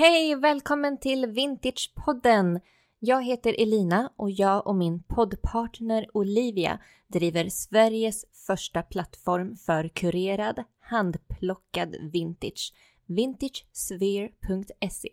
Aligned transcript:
Hej! 0.00 0.34
Välkommen 0.34 0.98
till 0.98 1.26
Vintagepodden! 1.26 2.60
Jag 2.98 3.24
heter 3.24 3.54
Elina 3.58 4.12
och 4.16 4.30
jag 4.30 4.66
och 4.66 4.76
min 4.76 5.02
poddpartner 5.02 6.06
Olivia 6.14 6.78
driver 7.06 7.48
Sveriges 7.48 8.24
första 8.46 8.82
plattform 8.82 9.56
för 9.56 9.88
kurerad, 9.88 10.64
handplockad 10.80 11.96
vintage, 12.12 12.74
vintagesphere.se. 13.06 15.10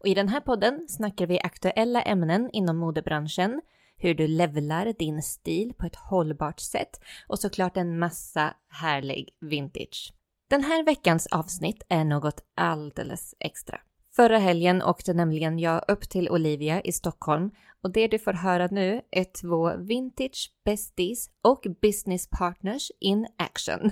Och 0.00 0.06
i 0.06 0.14
den 0.14 0.28
här 0.28 0.40
podden 0.40 0.88
snackar 0.88 1.26
vi 1.26 1.40
aktuella 1.40 2.02
ämnen 2.02 2.50
inom 2.52 2.76
modebranschen, 2.76 3.60
hur 3.96 4.14
du 4.14 4.26
levlar 4.26 4.94
din 4.98 5.22
stil 5.22 5.72
på 5.78 5.86
ett 5.86 5.96
hållbart 5.96 6.60
sätt 6.60 7.00
och 7.28 7.38
såklart 7.38 7.76
en 7.76 7.98
massa 7.98 8.54
härlig 8.68 9.36
vintage. 9.40 10.12
Den 10.48 10.64
här 10.64 10.84
veckans 10.84 11.26
avsnitt 11.26 11.82
är 11.88 12.04
något 12.04 12.44
alldeles 12.54 13.34
extra. 13.38 13.80
Förra 14.20 14.38
helgen 14.38 14.82
åkte 14.82 15.14
nämligen 15.14 15.58
jag 15.58 15.84
upp 15.88 16.08
till 16.08 16.30
Olivia 16.30 16.80
i 16.80 16.92
Stockholm 16.92 17.50
och 17.82 17.92
det 17.92 18.08
du 18.08 18.18
får 18.18 18.32
höra 18.32 18.68
nu 18.70 19.00
är 19.10 19.24
två 19.24 19.76
vintage 19.76 20.52
besties 20.64 21.30
och 21.42 21.66
business 21.82 22.28
partners 22.30 22.90
in 23.00 23.26
action. 23.38 23.90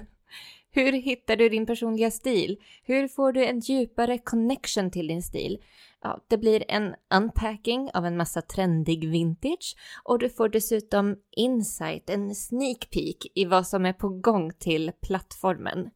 Hur 0.70 0.92
hittar 0.92 1.36
du 1.36 1.48
din 1.48 1.66
personliga 1.66 2.10
stil? 2.10 2.56
Hur 2.82 3.08
får 3.08 3.32
du 3.32 3.46
en 3.46 3.60
djupare 3.60 4.18
connection 4.18 4.90
till 4.90 5.06
din 5.06 5.22
stil? 5.22 5.58
Ja, 6.02 6.24
det 6.28 6.38
blir 6.38 6.64
en 6.68 6.94
unpacking 7.14 7.90
av 7.94 8.06
en 8.06 8.16
massa 8.16 8.42
trendig 8.42 9.08
vintage 9.08 9.76
och 10.04 10.18
du 10.18 10.28
får 10.28 10.48
dessutom 10.48 11.16
insight, 11.36 12.10
en 12.10 12.34
sneak 12.34 12.90
peek 12.90 13.26
i 13.34 13.44
vad 13.44 13.66
som 13.66 13.86
är 13.86 13.92
på 13.92 14.08
gång 14.08 14.52
till 14.58 14.92
plattformen. 15.02 15.90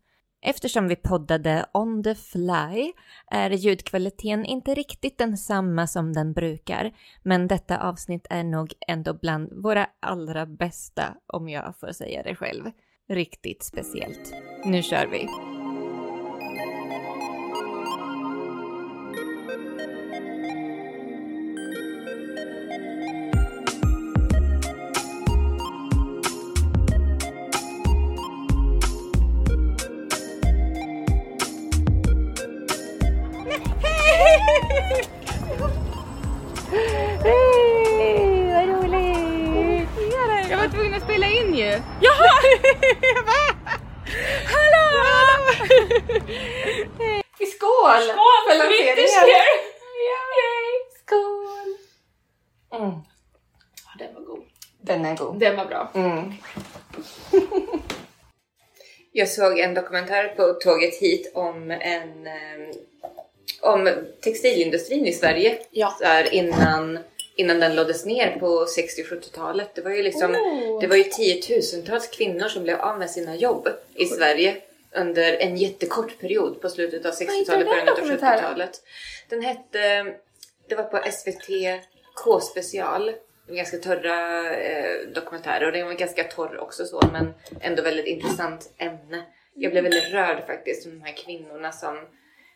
Eftersom 0.45 0.89
vi 0.89 0.97
poddade 0.97 1.67
on 1.73 2.03
the 2.03 2.15
fly 2.15 2.93
är 3.31 3.51
ljudkvaliteten 3.51 4.45
inte 4.45 4.75
riktigt 4.75 5.19
densamma 5.19 5.87
som 5.87 6.13
den 6.13 6.33
brukar, 6.33 6.93
men 7.23 7.49
detta 7.49 7.79
avsnitt 7.79 8.27
är 8.31 8.45
nog 8.45 8.73
ändå 8.89 9.15
bland 9.15 9.53
våra 9.63 9.87
allra 10.01 10.47
bästa 10.47 11.15
om 11.27 11.49
jag 11.49 11.75
får 11.81 11.93
säga 11.93 12.23
det 12.23 12.35
själv. 12.35 12.71
Riktigt 13.09 13.63
speciellt. 13.63 14.35
Nu 14.65 14.83
kör 14.83 15.07
vi! 15.07 15.29
Den 54.93 55.05
är 55.05 55.17
god. 55.17 55.39
Den 55.39 55.57
var 55.57 55.65
bra. 55.65 55.91
Mm. 55.95 56.33
Jag 59.15 59.29
såg 59.29 59.59
en 59.59 59.75
dokumentär 59.75 60.29
på 60.29 60.53
tåget 60.53 60.95
hit 60.95 61.33
om 61.35 61.71
en 61.71 62.27
eh, 62.27 62.77
om 63.61 63.91
textilindustrin 64.21 65.07
i 65.07 65.13
Sverige. 65.13 65.59
Ja. 65.71 65.97
Här, 66.01 66.35
innan, 66.35 66.99
innan 67.37 67.61
den 67.61 67.75
lades 67.75 68.05
ner 68.05 68.37
på 68.41 68.67
60-70-talet. 68.67 69.75
Det 69.75 69.83
var 69.83 69.91
ju 69.91 70.03
liksom 70.03 70.35
Oh. 70.35 70.81
det 70.81 70.87
var 70.87 70.97
ju 70.97 71.05
tiotusentals 71.05 72.09
kvinnor 72.09 72.49
som 72.49 72.63
blev 72.63 72.81
av 72.81 72.99
med 72.99 73.11
sina 73.11 73.37
jobb 73.37 73.69
i 73.95 74.07
Sverige 74.07 74.57
under 74.97 75.33
en 75.33 75.57
jättekort 75.57 76.21
period 76.21 76.61
på 76.61 76.69
slutet 76.69 77.07
av 77.07 77.13
heter 77.13 77.25
60-talet, 77.25 77.49
den 77.49 77.67
början 77.67 77.89
av 77.89 77.97
dokumentären? 77.97 78.39
70-talet. 78.39 78.83
Den 79.29 79.43
hette, 79.43 80.05
det 80.69 80.75
var 80.75 80.85
på 80.85 81.01
SVT 81.13 81.49
K-special. 82.15 83.13
Ganska 83.47 83.77
torra 83.79 84.51
eh, 84.57 85.09
dokumentärer 85.15 85.67
och 85.67 85.73
den 85.73 85.87
var 85.87 85.95
ganska 85.95 86.25
torr 86.25 86.59
också 86.61 86.85
så 86.85 87.01
men 87.13 87.35
ändå 87.61 87.83
väldigt 87.83 88.07
intressant 88.07 88.71
ämne. 88.79 89.23
Jag 89.55 89.73
blev 89.73 89.83
väldigt 89.85 90.13
rörd 90.13 90.47
faktiskt 90.47 90.87
om 90.87 90.93
de 90.99 91.05
här 91.07 91.17
kvinnorna 91.17 91.73
som 91.73 91.99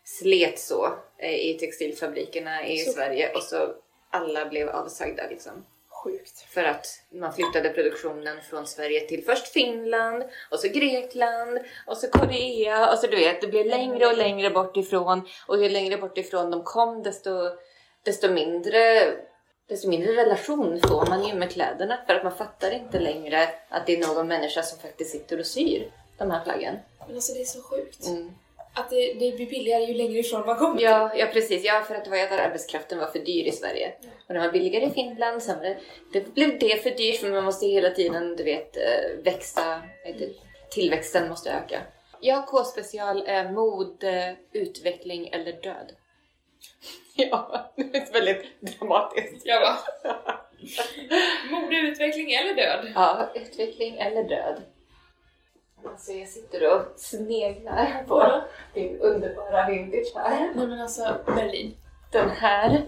slet 0.05 0.59
så 0.59 0.95
eh, 1.19 1.35
i 1.35 1.55
textilfabrikerna 1.61 2.67
i 2.67 2.79
Så- 2.79 2.93
Sverige 2.93 3.33
och 3.35 3.43
så 3.43 3.75
alla 4.11 4.47
blev 4.47 4.69
avsagda 4.69 5.23
liksom. 5.31 5.67
Sjukt. 6.05 6.41
För 6.41 6.65
att 6.65 6.87
man 7.13 7.33
flyttade 7.33 7.69
produktionen 7.69 8.37
från 8.51 8.67
Sverige 8.67 9.01
till 9.01 9.25
först 9.25 9.49
Finland 9.49 10.25
och 10.51 10.61
så 10.61 10.69
Grekland 10.69 11.59
och 11.87 11.97
så 11.97 12.09
Korea 12.11 12.93
och 12.93 12.99
så 12.99 13.07
du 13.07 13.17
vet, 13.17 13.41
det 13.41 13.47
blev 13.47 13.67
längre 13.67 14.07
och 14.07 14.17
längre 14.17 14.51
bort 14.51 14.77
ifrån 14.77 15.29
och 15.49 15.63
ju 15.63 15.69
längre 15.69 15.97
bort 15.97 16.19
ifrån 16.19 16.51
de 16.51 16.65
kom 16.65 17.03
desto, 17.03 17.31
desto 18.03 18.31
mindre 18.31 19.13
desto 19.69 19.89
mindre 19.89 20.13
relation 20.13 20.81
får 20.81 21.07
man 21.07 21.25
ju 21.25 21.35
med 21.35 21.51
kläderna 21.51 21.99
för 22.07 22.15
att 22.15 22.25
man 22.25 22.37
fattar 22.37 22.71
inte 22.71 23.01
längre 23.01 23.49
att 23.69 23.87
det 23.87 23.97
är 23.97 24.07
någon 24.07 24.29
människa 24.29 24.63
som 24.63 24.79
faktiskt 24.79 25.11
sitter 25.11 25.39
och 25.39 25.47
syr 25.47 25.91
de 26.19 26.31
här 26.31 26.45
plaggen. 26.45 26.77
Men 27.07 27.17
alltså 27.17 27.33
det 27.33 27.41
är 27.41 27.45
så 27.45 27.63
sjukt. 27.63 28.07
Mm. 28.07 28.31
Att 28.75 28.91
det, 28.91 29.15
det 29.15 29.37
blir 29.37 29.47
billigare 29.47 29.85
ju 29.85 29.95
längre 29.95 30.19
ifrån 30.19 30.47
man 30.47 30.57
kommer. 30.57 30.83
Ja, 30.83 31.13
ja 31.17 31.27
precis. 31.27 31.65
Ja, 31.65 31.85
för 31.89 31.95
att 31.95 32.05
det 32.05 32.11
var 32.11 32.19
att 32.19 32.33
arbetskraften 32.33 32.99
var 32.99 33.07
för 33.07 33.19
dyr 33.19 33.45
i 33.45 33.53
Sverige. 33.53 33.93
Och 34.29 34.35
den 34.35 34.43
var 34.43 34.53
billigare 34.53 34.85
i 34.85 34.91
Finland. 34.91 35.43
Sen 35.43 35.59
det, 35.63 35.77
det 36.13 36.35
blev 36.35 36.59
det 36.59 36.83
för 36.83 36.91
dyrt 36.91 37.21
för 37.21 37.31
man 37.31 37.45
måste 37.45 37.67
hela 37.67 37.91
tiden, 37.91 38.37
du 38.37 38.45
vet, 38.45 38.77
eh, 38.77 39.23
växa. 39.25 39.83
Du, 40.19 40.35
Tillväxten 40.71 41.29
måste 41.29 41.51
öka. 41.51 41.81
Ja, 42.21 42.47
K-special 42.49 43.25
är 43.27 43.53
mode, 43.53 44.37
utveckling 44.53 45.29
eller 45.29 45.53
död. 45.53 45.93
Ja, 47.31 47.73
det 47.77 47.97
är 47.97 48.13
väldigt 48.13 48.61
dramatiskt. 48.61 49.47
Jag 49.47 49.63
bara... 49.63 49.77
Mode, 51.51 51.77
utveckling 51.77 52.33
eller 52.33 52.55
död? 52.55 52.93
Ja, 52.95 53.29
utveckling 53.35 53.97
eller 53.97 54.25
död. 54.25 54.63
Alltså 55.87 56.13
jag 56.13 56.29
sitter 56.29 56.75
och 56.75 56.83
sneglar 56.97 58.05
på 58.09 58.15
Vadå? 58.15 58.45
din 58.75 58.99
underbara 59.01 59.69
vintage 59.69 60.13
här. 60.15 60.53
Nej 60.55 60.67
men 60.67 60.81
alltså, 60.81 61.17
Berlin. 61.27 61.77
Den 62.13 62.31
här. 62.31 62.83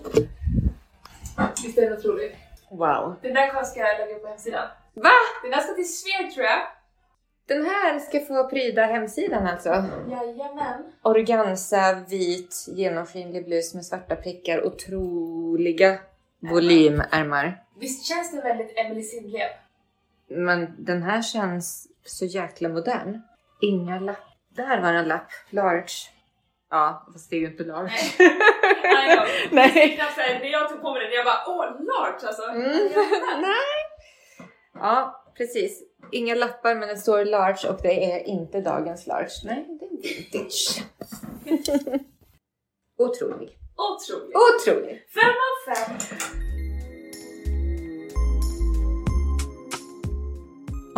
Visst 1.64 1.78
är 1.78 1.82
den 1.82 1.98
otrolig? 1.98 2.36
Wow. 2.70 3.14
Den 3.22 3.34
där 3.34 3.64
ska 3.64 3.80
jag 3.80 3.98
lägga 3.98 4.16
upp 4.16 4.22
på 4.22 4.28
hemsidan. 4.28 4.68
Va? 4.94 5.10
Den 5.42 5.50
där 5.50 5.60
ska 5.60 5.74
till 5.74 5.94
Sphere 5.94 6.30
tror 6.30 6.46
jag. 6.46 6.60
Den 7.48 7.66
här 7.66 7.98
ska 7.98 8.20
få 8.20 8.48
pryda 8.48 8.82
hemsidan 8.86 9.46
alltså. 9.46 9.68
Jajamän. 10.10 10.92
Organza, 11.02 12.04
vit, 12.08 12.54
genomskinlig 12.68 13.44
blus 13.44 13.74
med 13.74 13.84
svarta 13.86 14.16
prickar, 14.16 14.66
otroliga 14.66 15.98
volymärmar. 16.50 17.62
Visst 17.80 18.06
känns 18.06 18.32
det 18.32 18.40
väldigt 18.40 18.72
Emily 18.78 19.02
Sindlev? 19.02 19.48
Men 20.28 20.74
den 20.84 21.02
här 21.02 21.22
känns 21.22 21.88
så 22.04 22.24
jäkla 22.24 22.68
modern. 22.68 23.20
Inga 23.60 24.00
lapp. 24.00 24.16
Där 24.56 24.80
var 24.80 24.92
en 24.92 25.08
lapp. 25.08 25.28
Large. 25.50 25.92
Ja, 26.70 27.06
fast 27.12 27.30
det 27.30 27.36
är 27.36 27.40
ju 27.40 27.46
inte 27.46 27.64
large. 27.64 27.92
Nej. 28.18 29.16
jag- 29.16 29.28
Nej. 29.50 30.00
Såhär, 30.14 30.38
När 30.40 30.46
jag 30.46 30.68
tog 30.68 30.82
på 30.82 30.92
mig 30.92 31.02
den, 31.02 31.12
jag 31.12 31.24
bara 31.24 31.44
åh, 31.46 31.64
large 31.64 32.26
alltså. 32.26 32.42
Mm. 32.42 32.88
Nej. 33.40 33.54
Ja, 34.74 35.24
precis. 35.36 35.82
Inga 36.12 36.34
lappar 36.34 36.74
men 36.74 36.88
det 36.88 36.96
står 36.96 37.24
large 37.24 37.68
och 37.68 37.80
det 37.82 38.12
är 38.12 38.28
inte 38.28 38.60
dagens 38.60 39.06
large. 39.06 39.30
Nej, 39.44 39.66
det 39.80 39.86
är 39.86 40.32
vintage. 40.32 40.82
Otrolig. 42.98 43.58
Otroligt. 43.76 44.36
Otrolig. 44.36 45.06
Fem 45.14 45.30
av 45.30 45.74
fem. 45.74 46.47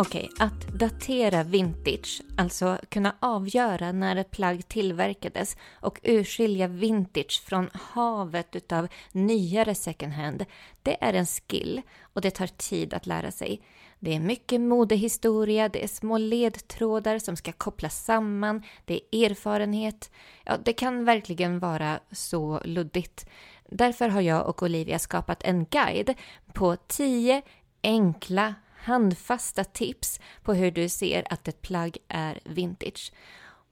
Okej, 0.01 0.29
att 0.39 0.67
datera 0.67 1.43
vintage, 1.43 2.21
alltså 2.37 2.77
kunna 2.89 3.15
avgöra 3.19 3.91
när 3.91 4.15
ett 4.15 4.31
plagg 4.31 4.67
tillverkades 4.67 5.57
och 5.71 5.99
urskilja 6.03 6.67
vintage 6.67 7.43
från 7.45 7.69
havet 7.73 8.55
utav 8.55 8.87
nyare 9.11 9.75
second 9.75 10.13
hand, 10.13 10.45
det 10.81 11.03
är 11.03 11.13
en 11.13 11.25
skill 11.25 11.81
och 12.01 12.21
det 12.21 12.31
tar 12.31 12.47
tid 12.47 12.93
att 12.93 13.05
lära 13.05 13.31
sig. 13.31 13.61
Det 13.99 14.15
är 14.15 14.19
mycket 14.19 14.61
modehistoria, 14.61 15.69
det 15.69 15.83
är 15.83 15.87
små 15.87 16.17
ledtrådar 16.17 17.19
som 17.19 17.35
ska 17.35 17.51
kopplas 17.51 18.05
samman, 18.05 18.63
det 18.85 19.01
är 19.11 19.31
erfarenhet. 19.31 20.11
Ja, 20.43 20.57
det 20.63 20.73
kan 20.73 21.05
verkligen 21.05 21.59
vara 21.59 21.99
så 22.11 22.61
luddigt. 22.65 23.25
Därför 23.69 24.09
har 24.09 24.21
jag 24.21 24.47
och 24.47 24.63
Olivia 24.63 24.99
skapat 24.99 25.43
en 25.43 25.65
guide 25.65 26.13
på 26.53 26.75
10 26.75 27.41
enkla 27.83 28.55
handfasta 28.81 29.63
tips 29.63 30.19
på 30.43 30.53
hur 30.53 30.71
du 30.71 30.89
ser 30.89 31.33
att 31.33 31.47
ett 31.47 31.61
plagg 31.61 31.97
är 32.07 32.39
vintage. 32.45 33.11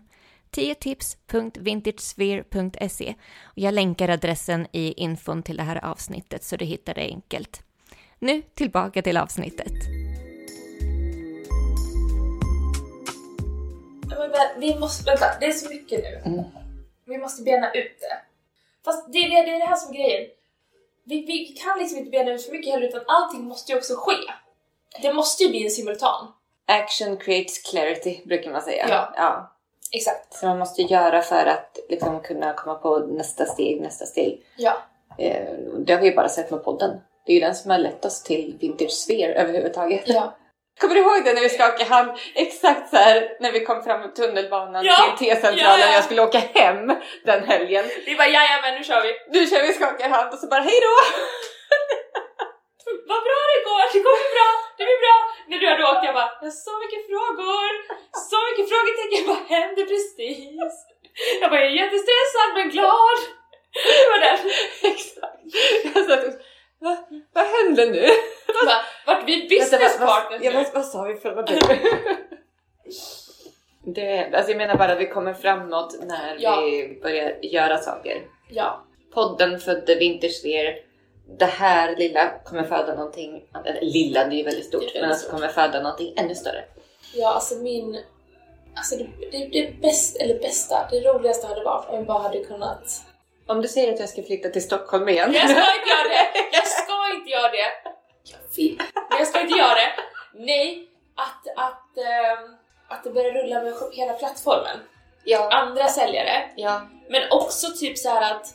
10tips.vintagesphere.se 0.51 3.15
och 3.43 3.57
jag 3.57 3.73
länkar 3.73 4.09
adressen 4.09 4.67
i 4.71 4.93
infon 4.93 5.43
till 5.43 5.57
det 5.57 5.63
här 5.63 5.85
avsnittet 5.85 6.43
så 6.43 6.55
du 6.55 6.65
hittar 6.65 6.93
det 6.93 7.01
enkelt. 7.01 7.63
Nu 8.19 8.41
tillbaka 8.41 9.01
till 9.01 9.17
avsnittet. 9.17 9.73
vi 14.57 14.79
måste, 14.79 15.05
vänta, 15.05 15.25
det 15.39 15.45
är 15.45 15.51
så 15.51 15.69
mycket 15.69 16.03
nu. 16.03 16.21
Mm. 16.25 16.43
Vi 17.05 17.17
måste 17.17 17.43
bena 17.43 17.71
ut 17.71 17.99
det. 17.99 18.17
Fast 18.85 19.13
det 19.13 19.17
är 19.17 19.29
det, 19.29 19.41
det, 19.51 19.55
är 19.55 19.59
det 19.59 19.65
här 19.65 19.75
som 19.75 19.93
är 19.93 19.97
grejen. 19.97 20.29
Vi, 21.03 21.25
vi 21.25 21.45
kan 21.45 21.79
liksom 21.79 21.97
inte 21.97 22.11
bena 22.11 22.31
ut 22.31 22.45
för 22.45 22.51
mycket 22.51 22.73
heller 22.73 22.87
utan 22.87 23.01
allting 23.07 23.43
måste 23.43 23.71
ju 23.71 23.77
också 23.77 23.93
ske. 23.97 24.15
Det 25.01 25.13
måste 25.13 25.43
ju 25.43 25.49
bli 25.49 25.63
en 25.63 25.69
simultan. 25.71 26.27
Action 26.67 27.17
creates 27.17 27.61
clarity 27.71 28.21
brukar 28.25 28.51
man 28.51 28.61
säga. 28.61 28.85
Ja. 28.89 29.13
ja. 29.15 29.51
Exakt. 29.91 30.33
Som 30.33 30.49
man 30.49 30.59
måste 30.59 30.81
göra 30.81 31.21
för 31.21 31.45
att 31.45 31.79
liksom 31.89 32.19
kunna 32.21 32.53
komma 32.53 32.75
på 32.75 32.97
nästa 32.99 33.45
steg, 33.45 33.81
nästa 33.81 34.05
steg. 34.05 34.45
Ja. 34.57 34.73
Eh, 35.17 35.53
det 35.85 35.93
har 35.93 36.01
vi 36.01 36.07
ju 36.09 36.15
bara 36.15 36.29
sett 36.29 36.51
med 36.51 36.63
podden. 36.63 36.91
Det 37.25 37.31
är 37.31 37.33
ju 37.35 37.39
den 37.41 37.55
som 37.55 37.71
har 37.71 37.77
lett 37.77 38.05
oss 38.05 38.23
till 38.23 38.57
Vintage 38.61 38.91
Sphere 38.91 39.33
överhuvudtaget. 39.33 40.03
Ja. 40.05 40.35
Kommer 40.81 40.95
du 40.95 41.01
ihåg 41.01 41.23
det 41.25 41.33
när 41.33 41.41
vi 41.41 41.49
skakade 41.49 41.89
hand? 41.89 42.11
Exakt 42.35 42.89
så 42.89 42.95
här 42.95 43.37
när 43.39 43.51
vi 43.51 43.65
kom 43.65 43.83
fram 43.83 44.13
tunnelbanan 44.13 44.85
Ja. 44.85 44.95
till 45.17 45.27
T-centralen 45.27 45.79
Ja, 45.79 45.85
ja. 45.87 45.93
jag 45.93 46.03
skulle 46.03 46.21
åka 46.21 46.39
hem 46.53 46.95
den 47.25 47.43
helgen. 47.43 47.85
Vi 48.05 48.15
bara 48.15 48.27
jajamän 48.27 48.73
nu 48.77 48.83
kör 48.83 49.01
vi. 49.01 49.39
Nu 49.39 49.47
kör 49.47 49.61
vi 49.67 49.73
skakar 49.73 50.09
hand 50.09 50.33
och 50.33 50.39
så 50.39 50.47
bara 50.47 50.61
hejdå! 50.61 50.93
Vad 53.11 53.21
bra 53.27 53.39
det 53.53 53.61
går, 53.69 53.81
det 53.93 54.01
kommer 54.07 54.27
bra, 54.37 54.49
det 54.77 54.83
blir 54.87 54.99
bra. 55.05 55.17
När 55.49 55.57
du 55.61 55.65
hade 55.71 55.83
åkt 55.91 56.05
jag 56.45 56.51
har 56.51 56.57
så 56.69 56.73
mycket 56.83 57.03
frågor, 57.11 57.71
så 58.31 58.37
mycket 58.47 58.65
frågetecken, 58.73 59.21
vad 59.31 59.41
hände 59.57 59.81
precis? 59.93 60.73
Jag 61.41 61.49
bara, 61.51 61.59
jag 61.59 61.69
är 61.71 61.75
jättestressad 61.83 62.49
men 62.55 62.69
glad. 62.69 63.17
Det 63.73 64.05
var 64.11 64.19
den. 64.27 64.39
Exakt. 64.91 65.41
Jag 65.83 66.05
satt 66.05 66.27
och, 66.27 66.33
vad, 66.79 66.97
vad 67.33 67.45
hände 67.45 67.85
nu? 67.85 68.07
Bara, 68.65 68.81
Vart 69.05 69.27
vi 69.29 69.47
business 69.49 69.97
partners 69.97 70.41
ja, 70.43 70.51
vad, 70.53 70.65
vad 70.73 70.85
sa 70.85 71.03
vi 71.03 71.15
förlåt? 71.15 71.49
det, 73.95 74.31
alltså 74.33 74.51
jag 74.51 74.57
menar 74.57 74.75
bara 74.75 74.91
att 74.91 74.99
vi 74.99 75.07
kommer 75.07 75.33
framåt 75.33 75.95
när 76.03 76.35
Ja. 76.39 76.61
vi 76.61 76.99
börjar 77.01 77.39
göra 77.41 77.77
saker. 77.77 78.21
Ja. 78.49 78.85
Podden 79.13 79.59
födde 79.59 79.95
Vintersphere. 79.95 80.75
Det 81.39 81.45
här 81.45 81.95
lilla 81.95 82.39
kommer 82.45 82.63
föda 82.63 82.95
någonting, 82.95 83.43
eller 83.65 83.81
lilla 83.81 84.25
det 84.25 84.35
är 84.35 84.37
ju 84.37 84.43
väldigt 84.43 84.65
stort, 84.65 84.91
men 84.95 85.09
alltså 85.09 85.31
kommer 85.31 85.47
föda 85.47 85.81
någonting 85.81 86.13
ännu 86.17 86.35
större. 86.35 86.63
Ja, 87.13 87.33
alltså 87.33 87.55
min... 87.55 88.03
Alltså 88.75 88.95
det, 88.95 89.07
det, 89.31 89.47
det 89.47 89.81
bästa, 89.81 90.23
eller 90.23 90.39
bästa, 90.39 90.87
det 90.91 90.99
roligaste 90.99 91.47
hade 91.47 91.63
varit 91.63 91.89
om 91.89 91.95
jag 91.95 92.05
bara 92.05 92.19
hade 92.19 92.43
kunnat... 92.43 93.01
Om 93.47 93.61
du 93.61 93.67
säger 93.67 93.93
att 93.93 93.99
jag 93.99 94.09
ska 94.09 94.23
flytta 94.23 94.49
till 94.49 94.63
Stockholm 94.63 95.09
igen. 95.09 95.33
Jag 95.33 95.49
ska 95.49 95.59
inte 95.77 95.89
göra 95.89 96.09
det! 96.09 96.27
Jag 96.51 96.67
ska 96.67 97.15
inte 97.15 97.29
göra 97.29 97.51
det! 97.51 97.71
Jag 98.23 98.55
vill, 98.55 98.77
men 99.09 99.19
jag 99.19 99.27
ska 99.27 99.41
inte 99.41 99.57
göra 99.57 99.75
det! 99.75 99.91
Nej, 100.33 100.87
att, 101.15 101.65
att, 101.65 101.97
ehm, 101.97 102.55
att 102.87 103.03
det 103.03 103.09
börjar 103.09 103.31
rulla 103.31 103.61
med 103.63 103.73
hela 103.91 104.13
plattformen. 104.13 104.77
ja, 105.23 105.49
Andra 105.51 105.87
säljare, 105.87 106.49
ja, 106.55 106.81
men 107.09 107.21
också 107.31 107.67
typ 107.79 107.97
så 107.97 108.09
att 108.17 108.47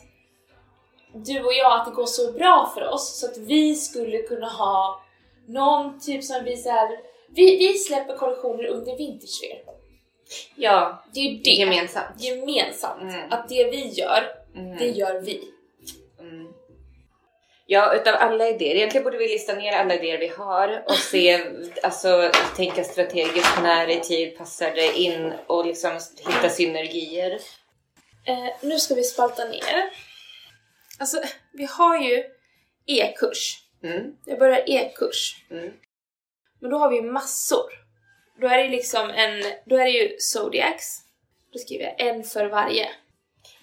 du 1.13 1.43
och 1.43 1.53
jag, 1.53 1.79
att 1.79 1.85
det 1.85 1.91
går 1.91 2.05
så 2.05 2.31
bra 2.31 2.71
för 2.73 2.89
oss 2.89 3.19
så 3.19 3.25
att 3.25 3.37
vi 3.37 3.75
skulle 3.75 4.17
kunna 4.21 4.49
ha 4.49 5.01
någon 5.47 5.99
typ 5.99 6.23
som 6.23 6.43
vi 6.43 6.57
så 6.57 6.69
här, 6.69 6.89
vi, 7.35 7.57
vi 7.57 7.73
släpper 7.73 8.17
kollektioner 8.17 8.67
under 8.67 8.97
Vintersphere. 8.97 9.59
ja, 10.55 11.03
Det 11.13 11.19
är 11.19 11.23
ju 11.23 11.37
det. 11.37 11.49
gemensamt. 11.51 12.21
gemensamt. 12.23 13.01
Mm. 13.01 13.31
Att 13.31 13.49
det 13.49 13.63
vi 13.71 13.87
gör, 13.89 14.23
Mm. 14.55 14.77
det 14.77 14.87
gör 14.87 15.21
vi. 15.21 15.43
Mm. 16.19 16.53
Ja, 17.65 17.93
utav 17.95 18.15
alla 18.15 18.47
idéer. 18.49 18.75
Egentligen 18.75 19.03
borde 19.03 19.17
vi 19.17 19.27
lista 19.27 19.53
ner 19.53 19.71
alla 19.73 19.93
idéer 19.95 20.17
vi 20.17 20.27
har 20.27 20.83
och 20.87 20.95
se, 21.11 21.39
alltså 21.83 22.31
tänka 22.55 22.83
strategiskt 22.83 23.61
när 23.63 23.89
i 23.89 23.99
tid 23.99 24.37
passar 24.37 24.71
det 24.71 24.97
in 24.99 25.33
och 25.47 25.65
liksom 25.65 25.91
hitta 26.17 26.49
synergier. 26.49 27.39
Eh, 28.25 28.47
nu 28.61 28.79
ska 28.79 28.95
vi 28.95 29.03
spalta 29.03 29.45
ner. 29.45 29.89
Alltså, 31.01 31.21
vi 31.53 31.65
har 31.65 31.97
ju 31.97 32.23
e-kurs. 32.85 33.59
Mm. 33.83 34.15
Jag 34.25 34.39
börjar 34.39 34.63
e-kurs. 34.67 35.45
Mm. 35.51 35.73
Men 36.59 36.71
då 36.71 36.77
har 36.77 36.89
vi 36.89 36.95
ju 36.95 37.01
massor. 37.01 37.65
Då 38.41 38.47
är 38.47 38.57
det 38.57 38.69
liksom 38.69 39.09
en, 39.09 39.43
då 39.65 39.75
är 39.75 39.85
det 39.85 39.91
ju 39.91 40.17
Zodiacs. 40.19 40.99
Då 41.53 41.59
skriver 41.59 41.83
jag 41.83 42.07
en 42.07 42.23
för 42.23 42.45
varje. 42.45 42.89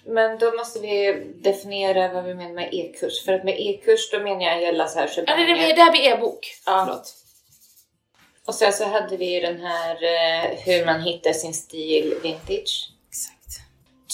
Men 0.05 0.39
då 0.39 0.51
måste 0.51 0.79
vi 0.79 1.13
definiera 1.35 2.13
vad 2.13 2.23
vi 2.23 2.35
menar 2.35 2.53
med 2.53 2.73
e-kurs. 2.73 3.25
För 3.25 3.33
att 3.33 3.43
med 3.43 3.59
e-kurs 3.59 4.11
då 4.11 4.19
menar 4.19 4.41
jag 4.41 4.59
hela 4.59 4.87
så 4.87 4.99
här 4.99 5.11
Ja, 5.15 5.35
det, 5.35 5.73
det 5.73 5.81
här 5.81 5.91
blir 5.91 6.01
e-bok. 6.01 6.55
Ja. 6.65 6.83
Förlåt. 6.85 7.15
Och 8.45 8.55
sen 8.55 8.73
så 8.73 8.85
hade 8.85 9.17
vi 9.17 9.33
ju 9.33 9.39
den 9.39 9.59
här 9.59 9.95
eh, 10.03 10.57
hur 10.65 10.85
man 10.85 11.01
hittar 11.01 11.33
sin 11.33 11.53
stil 11.53 12.15
vintage. 12.23 12.91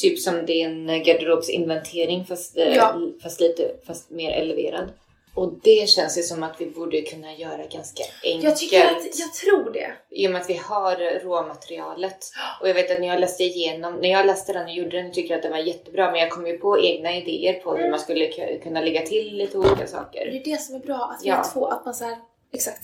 Typ 0.02 0.20
som 0.20 0.46
din 0.46 0.88
garderobsinventering 1.04 2.26
fast, 2.26 2.58
eh, 2.58 2.76
Ja. 2.76 3.00
fast 3.24 3.40
lite 3.42 3.76
fast 3.88 4.10
mer 4.10 4.32
eleverad. 4.32 4.90
Och 5.36 5.54
det 5.64 5.90
känns 5.90 6.18
ju 6.18 6.22
som 6.24 6.44
att 6.44 6.62
vi 6.62 6.66
borde 6.66 7.02
kunna 7.02 7.34
göra 7.36 7.66
ganska 7.72 8.04
enkelt. 8.24 8.44
Jag 8.44 8.58
tycker 8.58 8.86
att, 8.86 9.20
jag 9.20 9.34
tror 9.34 9.72
det. 9.74 9.94
I 10.10 10.28
och 10.28 10.32
med 10.32 10.42
att 10.42 10.50
vi 10.50 10.54
har 10.54 11.20
råmaterialet. 11.24 12.18
Och 12.62 12.70
jag 12.70 12.74
vet 12.74 12.92
att 12.92 13.00
när 13.00 13.08
jag 13.08 13.20
läste 13.20 13.44
igenom, 13.44 13.94
när 13.96 14.10
jag 14.10 14.26
läste 14.26 14.54
den 14.54 14.64
och 14.66 14.74
gjorde 14.74 15.02
den 15.02 15.12
tyckte 15.14 15.34
jag 15.34 15.38
att 15.38 15.44
den 15.44 15.52
var 15.52 15.60
jättebra 15.60 16.12
men 16.12 16.20
jag 16.20 16.30
kom 16.32 16.48
ju 16.48 16.58
på 16.58 16.80
egna 16.80 17.16
idéer 17.16 17.54
på 17.54 17.72
hur 17.72 17.80
Mm. 17.80 17.92
man 17.92 18.00
skulle 18.00 18.26
ku- 18.28 18.64
kunna 18.64 18.82
lägga 18.82 19.02
till 19.02 19.36
lite 19.38 19.58
olika 19.58 19.76
Det 19.76 19.88
saker. 19.88 20.22
är 20.28 20.42
det 20.46 20.62
som 20.62 20.76
är 20.76 20.80
bra, 20.80 21.12
att 21.18 21.26
vi 21.26 21.30
Ja. 21.30 21.36
har 21.36 21.54
två, 21.54 21.66
att 21.68 21.86
man 21.86 21.94
såhär, 21.96 22.18
exakt. 22.54 22.82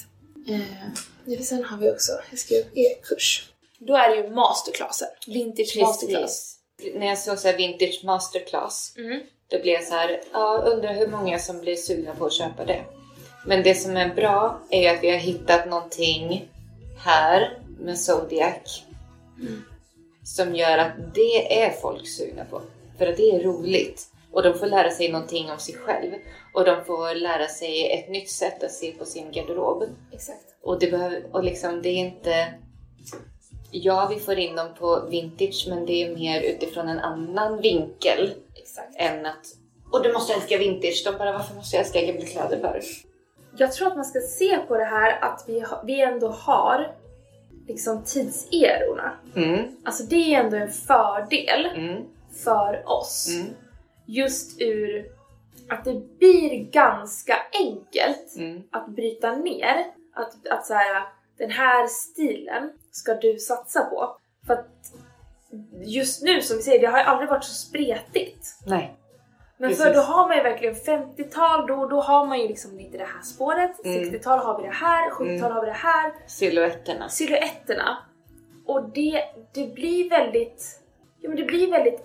Eh, 1.27 1.39
sen 1.41 1.63
har 1.63 1.77
vi 1.77 1.91
också, 1.91 2.11
jag 2.29 2.39
skrev 2.39 2.63
e-kurs. 2.75 3.49
Då 3.79 3.95
är 3.95 4.09
det 4.09 4.15
ju 4.15 4.29
masterclasser. 4.29 5.07
Vintage 5.27 5.77
masterclass. 5.81 6.57
När 6.95 7.07
jag 7.07 7.17
såg 7.17 7.39
så 7.39 7.47
här 7.47 7.57
vintage 7.57 8.01
masterclass 8.03 8.93
Mm. 8.97 9.21
Då 9.47 9.59
blev 9.61 9.73
jag 9.73 9.83
så 9.83 9.93
här, 9.93 10.21
ja 10.33 10.63
undrar 10.65 10.93
hur 10.93 11.07
många 11.07 11.39
som 11.39 11.59
blir 11.59 11.75
sugna 11.75 12.15
på 12.15 12.25
att 12.25 12.33
köpa 12.33 12.65
det. 12.65 12.83
Men 13.45 13.63
det 13.63 13.75
som 13.75 13.97
är 13.97 14.15
bra 14.15 14.59
är 14.69 14.93
att 14.93 15.03
vi 15.03 15.11
har 15.11 15.17
hittat 15.17 15.69
någonting 15.69 16.49
här 16.97 17.57
med 17.79 17.99
Zodiac 17.99 18.83
som 20.23 20.55
gör 20.55 20.77
att 20.77 21.15
det 21.15 21.63
är 21.63 21.71
folk 21.71 22.07
sugna 22.07 22.45
på. 22.45 22.61
För 22.97 23.07
att 23.07 23.17
det 23.17 23.31
är 23.31 23.43
roligt. 23.43 24.07
Och 24.31 24.43
de 24.43 24.53
får 24.53 24.67
lära 24.67 24.91
sig 24.91 25.11
någonting 25.11 25.51
om 25.51 25.59
sig 25.59 25.75
själv. 25.75 26.11
Och 26.53 26.65
de 26.65 26.85
får 26.85 27.15
lära 27.15 27.47
sig 27.47 27.91
ett 27.91 28.09
nytt 28.09 28.29
sätt 28.29 28.63
att 28.63 28.71
se 28.71 28.91
på 28.91 29.05
sin 29.05 29.31
garderob. 29.31 29.83
Exakt. 30.11 30.45
Och 30.61 30.79
det 30.79 30.91
behöver, 30.91 31.23
och 31.31 31.43
liksom 31.43 31.81
det 31.81 31.89
är 31.89 31.97
inte... 31.97 32.53
Ja, 33.71 34.07
vi 34.13 34.19
får 34.19 34.37
in 34.37 34.55
dem 34.55 34.67
på 34.79 35.07
vintage 35.09 35.65
men 35.69 35.85
det 35.85 36.03
är 36.03 36.15
mer 36.15 36.41
utifrån 36.41 36.87
en 36.87 36.99
annan 36.99 37.61
vinkel 37.61 38.33
Exakt. 38.55 38.95
än 38.95 39.25
att 39.25 39.45
och 39.91 40.03
du 40.03 40.13
måste 40.13 40.33
älska 40.33 40.57
vintage. 40.57 41.01
De 41.05 41.17
bara, 41.17 41.31
varför 41.31 41.55
måste 41.55 41.75
jag 41.75 41.85
älska 41.85 42.01
gamla 42.01 42.25
kläder 42.25 42.59
för? 42.59 42.81
Jag 43.57 43.71
tror 43.71 43.87
att 43.87 43.95
man 43.95 44.05
ska 44.05 44.19
se 44.19 44.57
på 44.57 44.77
det 44.77 44.83
här 44.83 45.19
att 45.21 45.43
vi, 45.47 45.63
vi 45.83 46.01
ändå 46.01 46.27
har 46.27 46.95
liksom 47.67 48.03
tidserorna. 48.03 49.11
Mm, 49.35 49.75
Alltså 49.85 50.03
det 50.03 50.15
är 50.35 50.43
ändå 50.43 50.57
en 50.57 50.71
fördel 50.71 51.65
mm, 51.75 52.03
för 52.43 52.83
oss. 52.85 53.27
mm, 53.35 53.53
Just 54.05 54.61
ur 54.61 55.05
att 55.69 55.85
det 55.85 56.17
blir 56.19 56.71
ganska 56.71 57.37
enkelt 57.59 58.35
mm. 58.37 58.63
att 58.71 58.87
bryta 58.87 59.35
ner. 59.35 59.85
Att, 60.13 60.47
att 60.47 60.65
så 60.65 60.73
här, 60.73 61.03
den 61.41 61.51
här 61.51 61.87
stilen 61.87 62.71
ska 62.91 63.13
du 63.13 63.37
satsa 63.39 63.83
på. 63.83 64.17
För 64.47 64.53
att 64.53 64.67
just 65.85 66.23
nu 66.23 66.41
som 66.41 66.57
vi 66.57 66.63
säger, 66.63 66.79
det 66.79 66.87
har 66.87 66.97
ju 66.99 67.03
aldrig 67.03 67.29
varit 67.29 67.43
så 67.43 67.53
spretigt. 67.53 68.47
Nej. 68.65 68.97
Men 69.57 69.69
Precis. 69.69 69.85
för 69.85 69.93
då 69.93 69.99
har 69.99 70.27
man 70.27 70.37
ju 70.37 70.43
verkligen 70.43 70.75
50-tal, 70.75 71.67
då, 71.67 71.85
då 71.85 72.01
har 72.01 72.25
man 72.25 72.39
ju 72.41 72.47
liksom 72.47 72.77
lite 72.77 72.97
det 72.97 73.03
här 73.05 73.21
spåret. 73.21 73.85
Mm. 73.85 74.03
60-tal 74.03 74.39
har 74.39 74.61
vi 74.61 74.67
det 74.67 74.73
här, 74.73 75.09
70-tal 75.09 75.27
Mm. 75.27 75.51
har 75.51 75.61
vi 75.61 75.67
det 75.67 75.73
här. 75.77 76.13
Silhuetterna. 76.27 77.09
Silhuetterna. 77.09 77.97
Och 78.65 78.89
det, 78.89 79.23
det 79.53 79.73
blir 79.73 80.09
väldigt, 80.09 80.65
ja 81.19 81.29
men 81.29 81.37
det 81.37 81.43
blir 81.43 81.71
väldigt 81.71 82.03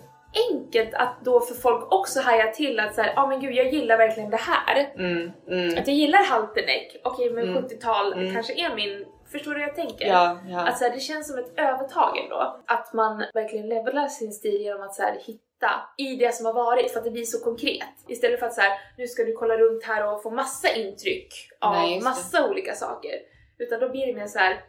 enkelt 0.51 0.93
att 0.93 1.13
då 1.23 1.39
för 1.39 1.55
folk 1.55 1.93
också 1.93 2.21
haja 2.21 2.51
till 2.51 2.79
att 2.79 2.95
såhär, 2.95 3.13
ja 3.15 3.21
ah, 3.21 3.27
men 3.27 3.39
gud 3.39 3.53
jag 3.53 3.73
gillar 3.73 3.97
verkligen 3.97 4.29
det 4.29 4.37
här. 4.41 4.93
Mm, 4.95 5.31
mm, 5.47 5.67
Att 5.79 5.87
jag 5.87 5.95
gillar 5.95 6.23
Halterneck, 6.29 7.01
okej 7.03 7.31
men 7.31 7.49
Mm. 7.49 7.63
70-tal 7.63 8.13
Mm. 8.13 8.33
kanske 8.33 8.53
är 8.53 8.75
min, 8.75 9.05
förstår 9.31 9.51
du 9.51 9.59
vad 9.59 9.67
jag 9.69 9.75
tänker? 9.75 10.07
ja, 10.07 10.39
ja. 10.47 10.67
Att 10.67 10.77
så 10.77 10.83
här, 10.83 10.91
det 10.91 10.99
känns 10.99 11.27
som 11.27 11.39
ett 11.39 11.59
övertag 11.59 12.17
ändå. 12.17 12.59
Att 12.67 12.93
man 12.93 13.23
verkligen 13.33 13.67
levelar 13.67 14.07
sin 14.07 14.31
stil 14.31 14.61
genom 14.61 14.81
att 14.81 14.95
så 14.95 15.01
här, 15.01 15.19
hitta 15.25 15.71
i 15.97 16.15
det 16.15 16.35
som 16.35 16.45
har 16.45 16.53
varit 16.53 16.91
för 16.91 16.99
att 16.99 17.05
det 17.05 17.11
blir 17.11 17.23
så 17.23 17.43
konkret. 17.43 17.95
Istället 18.07 18.39
för 18.39 18.47
att 18.47 18.53
så 18.53 18.61
här, 18.61 18.79
nu 18.97 19.07
ska 19.07 19.23
du 19.23 19.33
kolla 19.33 19.57
runt 19.57 19.83
här 19.83 20.13
och 20.13 20.23
få 20.23 20.29
massa 20.29 20.73
intryck 20.75 21.33
av 21.61 21.73
Nej, 21.73 21.97
det. 21.97 22.03
massa 22.03 22.49
olika 22.49 22.73
saker. 22.75 23.11
Utan 23.57 23.79
då 23.79 23.89
blir 23.89 24.07
det 24.07 24.13
mer 24.13 24.27
så 24.27 24.39
här. 24.39 24.63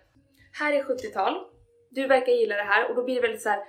här 0.61 0.73
är 0.73 0.83
70-tal, 0.83 1.35
du 1.91 2.07
verkar 2.07 2.33
gilla 2.33 2.57
det 2.57 2.62
här 2.62 2.88
och 2.91 2.97
då 2.97 3.05
blir 3.05 3.15
det 3.15 3.21
väldigt 3.21 3.43
så 3.43 3.49
här. 3.49 3.61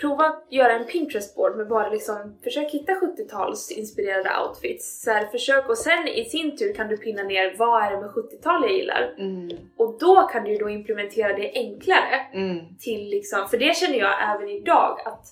Prova 0.00 0.24
att 0.24 0.46
göra 0.50 0.72
en 0.72 0.86
Pinterest-board 0.86 1.56
med 1.56 1.68
bara 1.68 1.88
liksom, 1.88 2.38
försök 2.44 2.70
hitta 2.70 2.92
70-tals 2.92 3.70
inspirerade 3.70 4.30
outfits. 4.42 5.02
Så 5.04 5.10
här, 5.10 5.26
försök 5.26 5.68
och 5.68 5.78
sen 5.78 6.08
i 6.08 6.24
sin 6.24 6.56
tur 6.56 6.74
kan 6.74 6.88
du 6.88 6.96
pinna 6.96 7.22
ner 7.22 7.54
vad 7.58 7.82
är 7.82 7.90
det 7.90 8.00
med 8.00 8.10
70-tal 8.10 8.62
jag 8.62 8.72
gillar. 8.72 9.14
Mm, 9.18 9.48
Och 9.76 9.98
då 10.00 10.22
kan 10.22 10.44
du 10.44 10.52
ju 10.52 10.58
då 10.58 10.68
implementera 10.68 11.32
det 11.36 11.52
enklare 11.54 12.16
mm, 12.32 12.58
till 12.78 13.08
liksom, 13.08 13.48
för 13.48 13.58
det 13.58 13.76
känner 13.76 13.98
jag 13.98 14.34
även 14.34 14.48
idag 14.48 15.00
att 15.04 15.26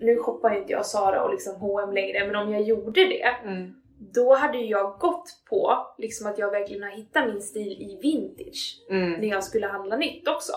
nu 0.00 0.16
shoppar 0.18 0.54
ju 0.54 0.58
inte 0.60 0.72
jag 0.72 0.86
Sara 0.86 1.24
och 1.24 1.30
liksom 1.30 1.54
H&M 1.54 1.92
längre, 1.92 2.26
men 2.26 2.36
om 2.36 2.52
jag 2.52 2.62
gjorde 2.62 3.04
det, 3.04 3.22
mm. 3.44 3.74
då 4.14 4.34
hade 4.34 4.58
jag 4.58 4.98
gått 4.98 5.28
på 5.50 5.86
liksom 5.98 6.26
att 6.26 6.38
jag 6.38 6.50
verkligen 6.50 6.82
har 6.82 6.90
hittat 6.90 7.26
min 7.28 7.42
stil 7.42 7.72
i 7.72 7.98
vintage 8.02 8.80
Mm. 8.90 9.12
när 9.12 9.28
jag 9.28 9.44
skulle 9.44 9.66
handla 9.66 9.96
nytt 9.96 10.28
också. 10.28 10.52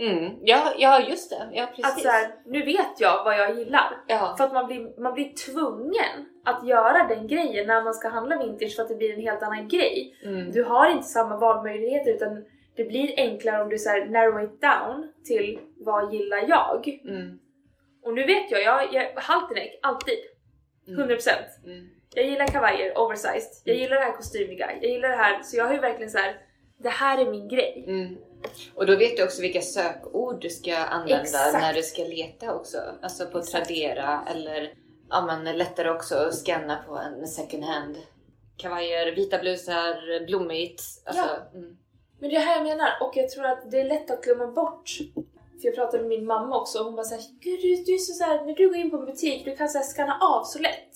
Mm. 0.00 0.38
Ja, 0.42 0.72
ja, 0.78 1.00
just 1.08 1.30
det. 1.30 1.48
Ja, 1.52 1.66
precis. 1.66 1.84
Att 1.84 2.00
så 2.00 2.08
här, 2.08 2.34
nu 2.46 2.62
vet 2.62 3.00
jag 3.00 3.24
vad 3.24 3.38
jag 3.38 3.58
gillar. 3.58 3.96
ja. 4.06 4.34
För 4.38 4.44
att 4.44 4.52
man 4.52 4.66
blir, 4.66 5.00
man 5.00 5.14
blir 5.14 5.32
tvungen 5.46 6.26
att 6.44 6.66
göra 6.66 7.08
den 7.08 7.26
grejen 7.26 7.66
när 7.66 7.82
man 7.82 7.94
ska 7.94 8.08
handla 8.08 8.38
vintage 8.38 8.76
för 8.76 8.82
att 8.82 8.88
det 8.88 8.94
blir 8.94 9.14
en 9.14 9.20
helt 9.20 9.42
annan 9.42 9.68
grej. 9.68 10.18
Mm. 10.24 10.50
Du 10.50 10.64
har 10.64 10.90
inte 10.90 11.06
samma 11.06 11.36
valmöjligheter 11.36 12.10
utan 12.14 12.44
det 12.76 12.84
blir 12.84 13.14
enklare 13.16 13.62
om 13.62 13.68
du 13.68 13.78
så 13.78 13.90
här 13.90 14.06
narrow 14.06 14.44
it 14.44 14.60
down 14.60 15.12
till 15.24 15.58
vad 15.76 16.12
gillar 16.14 16.48
jag? 16.48 17.00
Mm. 17.04 17.38
Och 18.04 18.14
nu 18.14 18.26
vet 18.26 18.50
jag, 18.50 18.62
jag, 18.62 18.94
jag 18.94 19.12
halterneck, 19.16 19.78
alltid. 19.82 20.18
100%. 20.86 21.30
Mm. 21.64 21.88
Jag 22.14 22.26
gillar 22.26 22.46
kavajer, 22.46 22.98
oversized. 22.98 23.62
Jag 23.64 23.76
gillar 23.76 23.96
det 23.96 24.02
här 24.04 24.12
kostymiga. 24.12 24.70
Jag 24.80 24.90
gillar 24.90 25.08
det 25.08 25.16
här, 25.16 25.42
så 25.42 25.56
jag 25.56 25.64
har 25.64 25.74
ju 25.74 25.80
verkligen 25.80 26.10
så 26.10 26.18
här. 26.18 26.36
det 26.78 26.88
här 26.88 27.18
är 27.18 27.30
min 27.30 27.48
grej. 27.48 27.84
Och 28.74 28.86
då 28.86 28.96
vet 28.96 29.16
du 29.16 29.24
också 29.24 29.42
vilka 29.42 29.62
sökord 29.62 30.40
du 30.40 30.50
ska 30.50 30.76
använda 30.76 31.22
Exakt. 31.22 31.52
när 31.52 31.74
du 31.74 31.82
ska 31.82 32.02
leta 32.02 32.54
också. 32.54 32.78
Alltså 33.02 33.26
på 33.26 33.42
Tradera 33.42 34.24
eller 34.30 34.74
ja, 35.10 35.26
men 35.26 35.58
lättare 35.58 35.90
också 35.90 36.14
att 36.14 36.34
scanna 36.34 36.84
på 36.88 36.96
en 36.96 37.26
second 37.28 37.64
hand. 37.64 37.96
Kavajer, 38.56 39.12
vita 39.16 39.38
blusar, 39.38 40.26
blommigt. 40.26 40.82
Alltså, 41.04 41.28
mm. 41.54 41.76
Men 42.20 42.30
det 42.30 42.36
är 42.36 42.40
här 42.40 42.56
jag 42.56 42.64
menar, 42.64 42.88
och 43.00 43.12
jag 43.16 43.30
tror 43.30 43.44
att 43.44 43.70
det 43.70 43.80
är 43.80 43.84
lätt 43.84 44.10
att 44.10 44.22
glömma 44.24 44.46
bort. 44.46 44.90
För 45.60 45.68
jag 45.68 45.74
pratade 45.74 46.02
med 46.02 46.08
min 46.08 46.26
mamma 46.26 46.60
också 46.60 46.78
och 46.78 46.84
hon 46.84 46.94
var 46.94 47.04
såhär, 47.04 47.22
gud 47.40 47.60
du, 47.60 47.84
du 47.84 47.94
är 47.94 47.98
så 47.98 48.12
såhär, 48.12 48.46
när 48.46 48.54
du 48.54 48.68
går 48.68 48.76
in 48.76 48.90
på 48.90 48.96
en 48.96 49.06
butik, 49.06 49.44
du 49.44 49.56
kan 49.56 49.68
såhär 49.68 49.84
scanna 49.84 50.18
av 50.20 50.44
så 50.44 50.58
lätt. 50.58 50.92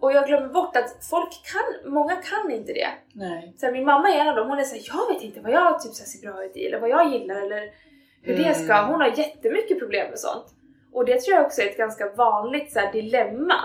Och 0.00 0.12
jag 0.12 0.26
glömmer 0.26 0.48
bort 0.48 0.76
att 0.76 1.06
folk 1.10 1.30
kan, 1.52 1.92
många 1.92 2.16
kan 2.16 2.50
inte 2.50 2.72
det. 2.72 2.88
Nej. 3.12 3.54
Så 3.56 3.66
här, 3.66 3.72
min 3.72 3.84
mamma 3.84 4.08
är 4.08 4.20
en 4.20 4.28
av 4.28 4.36
dem, 4.36 4.48
hon 4.48 4.58
är 4.58 4.62
såhär, 4.62 4.82
jag 4.86 5.14
vet 5.14 5.22
inte 5.22 5.40
vad 5.40 5.52
jag 5.52 5.82
typ, 5.82 5.92
så 5.92 6.04
ser 6.04 6.30
bra 6.30 6.44
ut 6.44 6.56
i 6.56 6.66
eller 6.66 6.80
vad 6.80 6.90
jag 6.90 7.12
gillar 7.12 7.42
eller 7.42 7.70
hur 8.22 8.36
det 8.36 8.54
ska. 8.54 8.74
Mm. 8.74 8.90
Hon 8.90 9.00
har 9.00 9.18
jättemycket 9.18 9.78
problem 9.78 10.10
med 10.10 10.18
sånt. 10.18 10.46
Och 10.92 11.04
det 11.04 11.20
tror 11.20 11.36
jag 11.36 11.46
också 11.46 11.62
är 11.62 11.66
ett 11.66 11.76
ganska 11.76 12.10
vanligt 12.10 12.72
så 12.72 12.78
här, 12.78 12.92
dilemma. 12.92 13.60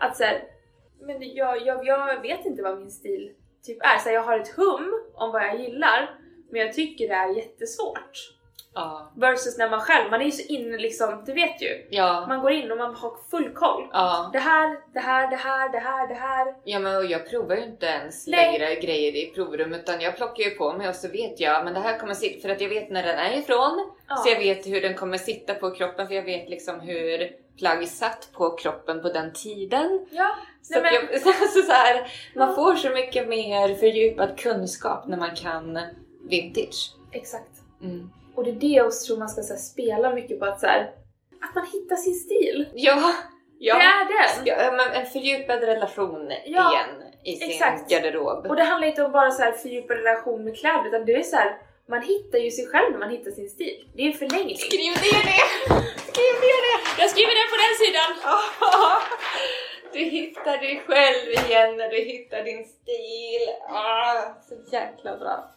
Att 0.00 0.16
så 0.16 0.24
här, 0.24 0.42
men 1.00 1.34
jag, 1.34 1.66
jag, 1.66 1.86
jag 1.86 2.22
vet 2.22 2.44
inte 2.44 2.62
vad 2.62 2.78
min 2.78 2.90
stil 2.90 3.32
typ 3.62 3.78
är. 3.82 3.98
Så 3.98 4.08
här, 4.08 4.14
jag 4.14 4.22
har 4.22 4.38
ett 4.38 4.56
hum 4.56 4.94
om 5.14 5.32
vad 5.32 5.42
jag 5.42 5.60
gillar, 5.60 6.18
men 6.50 6.60
jag 6.60 6.72
tycker 6.72 7.08
det 7.08 7.14
är 7.14 7.36
jättesvårt. 7.36 8.35
Ja. 8.74 9.12
Versus 9.16 9.58
när 9.58 9.70
man 9.70 9.80
själv, 9.80 10.10
man 10.10 10.20
är 10.20 10.24
ju 10.24 10.30
så 10.32 10.52
inne 10.52 10.78
liksom, 10.78 11.22
du 11.26 11.32
vet 11.32 11.62
ju. 11.62 11.86
Ja. 11.90 12.24
Man 12.28 12.40
går 12.40 12.52
in 12.52 12.70
och 12.72 12.78
man 12.78 12.94
har 12.94 13.12
full 13.30 13.50
koll. 13.54 13.88
Ja. 13.92 14.30
Det 14.32 14.38
här, 14.38 14.78
det 14.94 15.00
här, 15.00 15.30
det 15.30 15.36
här, 15.36 15.72
det 15.72 15.78
här, 15.78 16.08
det 16.08 16.14
här. 16.14 16.54
ja, 16.64 16.78
men 16.78 16.96
och 16.96 17.04
jag 17.04 17.30
provar 17.30 17.56
ju 17.56 17.64
inte 17.64 17.86
ens 17.86 18.26
Nej. 18.26 18.58
längre 18.58 18.74
grejer 18.74 19.16
i 19.16 19.26
provrummet 19.34 19.80
utan 19.80 20.00
jag 20.00 20.16
plockar 20.16 20.44
ju 20.44 20.50
på 20.50 20.72
mig 20.72 20.88
och 20.88 20.94
så 20.94 21.08
vet 21.08 21.40
jag 21.40 21.64
men 21.64 21.74
det 21.74 21.80
här 21.80 21.98
kommer 21.98 22.14
sitta 22.14 22.40
för 22.42 22.48
att 22.54 22.60
jag 22.60 22.68
vet 22.68 22.90
när 22.90 23.02
den 23.02 23.18
är 23.18 23.38
ifrån. 23.38 23.90
Ja. 24.08 24.16
Så 24.16 24.28
jag 24.28 24.38
vet 24.38 24.66
hur 24.66 24.80
den 24.80 24.94
kommer 24.94 25.18
sitta 25.18 25.54
på 25.54 25.70
kroppen 25.70 26.08
för 26.08 26.14
jag 26.14 26.22
vet 26.24 26.48
liksom 26.48 26.80
hur 26.80 27.30
plagg 27.58 27.88
satt 27.88 28.28
på 28.32 28.50
kroppen 28.56 29.02
på 29.02 29.08
den 29.08 29.32
tiden. 29.32 30.06
Ja, 30.10 30.36
Så, 30.62 30.80
men- 30.80 30.94
jag, 30.94 31.02
alltså 31.14 31.62
så 31.62 31.72
här, 31.72 32.12
man 32.34 32.54
får 32.54 32.74
så 32.74 32.90
mycket 32.90 33.28
mer 33.28 33.74
fördjupad 33.74 34.38
kunskap 34.38 35.06
när 35.06 35.16
man 35.16 35.34
kan 35.34 35.78
vintage. 36.28 36.94
exakt. 37.12 37.50
Mm. 37.82 38.10
Och 38.36 38.44
det 38.44 38.50
är 38.50 38.54
det 38.54 38.66
jag 38.66 38.92
tror 39.00 39.16
man 39.18 39.28
ska 39.28 39.42
så 39.42 39.52
här, 39.52 39.60
spela 39.60 40.14
mycket 40.14 40.38
på 40.38 40.44
att 40.44 40.60
så 40.60 40.66
här, 40.66 40.80
att 41.40 41.54
man 41.54 41.66
hittar 41.72 41.96
sin 41.96 42.14
stil. 42.14 42.68
Ja, 42.74 43.12
ja. 43.58 43.74
Det 43.78 43.82
är 43.84 44.04
den! 44.04 44.46
ja 44.46 44.72
men 44.76 45.00
en 45.02 45.06
fördjupad 45.06 45.60
relation 45.62 46.32
Ja, 46.44 46.72
igen 46.72 47.02
i 47.24 47.36
sin 47.36 47.50
exakt. 47.50 47.90
garderob. 47.90 48.46
Och 48.46 48.56
det 48.56 48.62
handlar 48.62 48.88
inte 48.88 49.04
om 49.04 49.12
bara 49.12 49.30
så 49.30 49.42
här 49.42 49.52
fördjupad 49.52 49.96
relation 49.96 50.44
med 50.44 50.58
kläder 50.58 50.88
utan 50.88 51.04
det 51.04 51.14
är 51.14 51.22
så 51.22 51.36
här, 51.36 51.58
man 51.88 52.02
hittar 52.02 52.38
ju 52.38 52.50
sig 52.50 52.66
själv 52.66 52.92
när 52.92 52.98
man 52.98 53.10
hittar 53.10 53.30
sin 53.30 53.50
stil. 53.50 53.88
Det 53.94 54.02
är 54.02 54.06
en 54.06 54.18
förlängning. 54.22 54.56
Skriv 54.56 54.92
ner 55.06 55.22
det! 55.30 55.42
Skriv 56.12 56.34
ner 56.46 56.60
det! 56.66 56.76
Jag 57.02 57.10
skriver 57.10 57.34
den 57.40 57.48
på 57.52 57.58
den 57.64 57.74
sidan! 57.82 58.10
Du 59.92 60.02
hittar 60.02 60.58
dig 60.58 60.82
själv 60.86 61.30
igen 61.46 61.76
när 61.76 61.88
du 61.88 61.96
hittar 61.96 62.42
din 62.44 62.64
stil. 62.64 63.42
Ah, 63.68 64.22
så 64.48 64.54
jäkla 64.72 65.16
bra. 65.16 65.50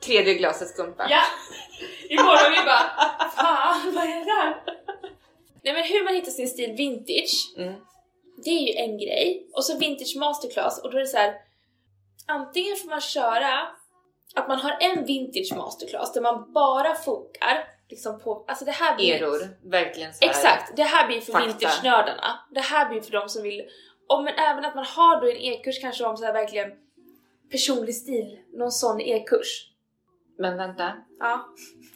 Tredje 0.00 0.34
glaset 0.34 0.68
skumpa. 0.68 1.06
Ja! 1.10 1.22
Imorgon 2.08 2.50
vi 2.50 2.64
bara 2.66 3.30
Fan 3.36 3.94
vad 3.94 4.04
är 4.04 4.08
det 4.18 4.24
där? 4.24 4.62
Nej 5.62 5.74
men 5.74 5.84
hur 5.84 6.04
man 6.04 6.14
hittar 6.14 6.30
sin 6.30 6.48
stil 6.48 6.72
vintage, 6.72 7.54
Mm. 7.56 7.74
det 8.44 8.50
är 8.50 8.60
ju 8.60 8.72
en 8.72 8.98
grej. 8.98 9.46
Och 9.52 9.64
så 9.64 9.78
vintage 9.78 10.16
masterclass 10.16 10.82
och 10.82 10.90
då 10.90 10.96
är 10.96 11.00
det 11.00 11.06
så 11.06 11.16
här. 11.16 11.34
Antingen 12.26 12.76
får 12.76 12.88
man 12.88 13.00
köra 13.00 13.68
att 14.34 14.48
man 14.48 14.58
har 14.58 14.76
en 14.80 15.04
vintage 15.04 15.56
masterclass 15.56 16.12
där 16.12 16.20
man 16.20 16.52
bara 16.52 16.94
fokar 16.94 17.68
liksom 17.90 18.20
på, 18.20 18.44
alltså 18.48 18.64
det 18.64 18.70
här 18.70 18.96
blir 18.96 19.14
Eror, 19.14 19.48
verkligen 19.70 20.14
så 20.14 20.24
här. 20.24 20.30
Exakt, 20.30 20.76
det 20.76 20.82
här 20.82 21.06
blir 21.06 21.20
för 21.20 21.40
vintage-nördarna. 21.40 22.38
Det 22.50 22.60
här 22.60 22.88
blir 22.88 23.00
för 23.00 23.12
de 23.12 23.28
som 23.28 23.42
vill, 23.42 23.62
och 24.08 24.24
men 24.24 24.34
även 24.34 24.64
att 24.64 24.74
man 24.74 24.84
har 24.84 25.20
då 25.20 25.30
en 25.30 25.36
e-kurs 25.36 25.80
kanske 25.80 26.04
om 26.04 26.16
så 26.16 26.24
här 26.24 26.32
verkligen 26.32 26.72
personlig 27.50 27.94
stil, 27.94 28.38
någon 28.52 28.72
sån 28.72 29.00
e-kurs. 29.00 29.70
Men 30.38 30.56
vänta. 30.56 30.92
Ja. 31.20 31.48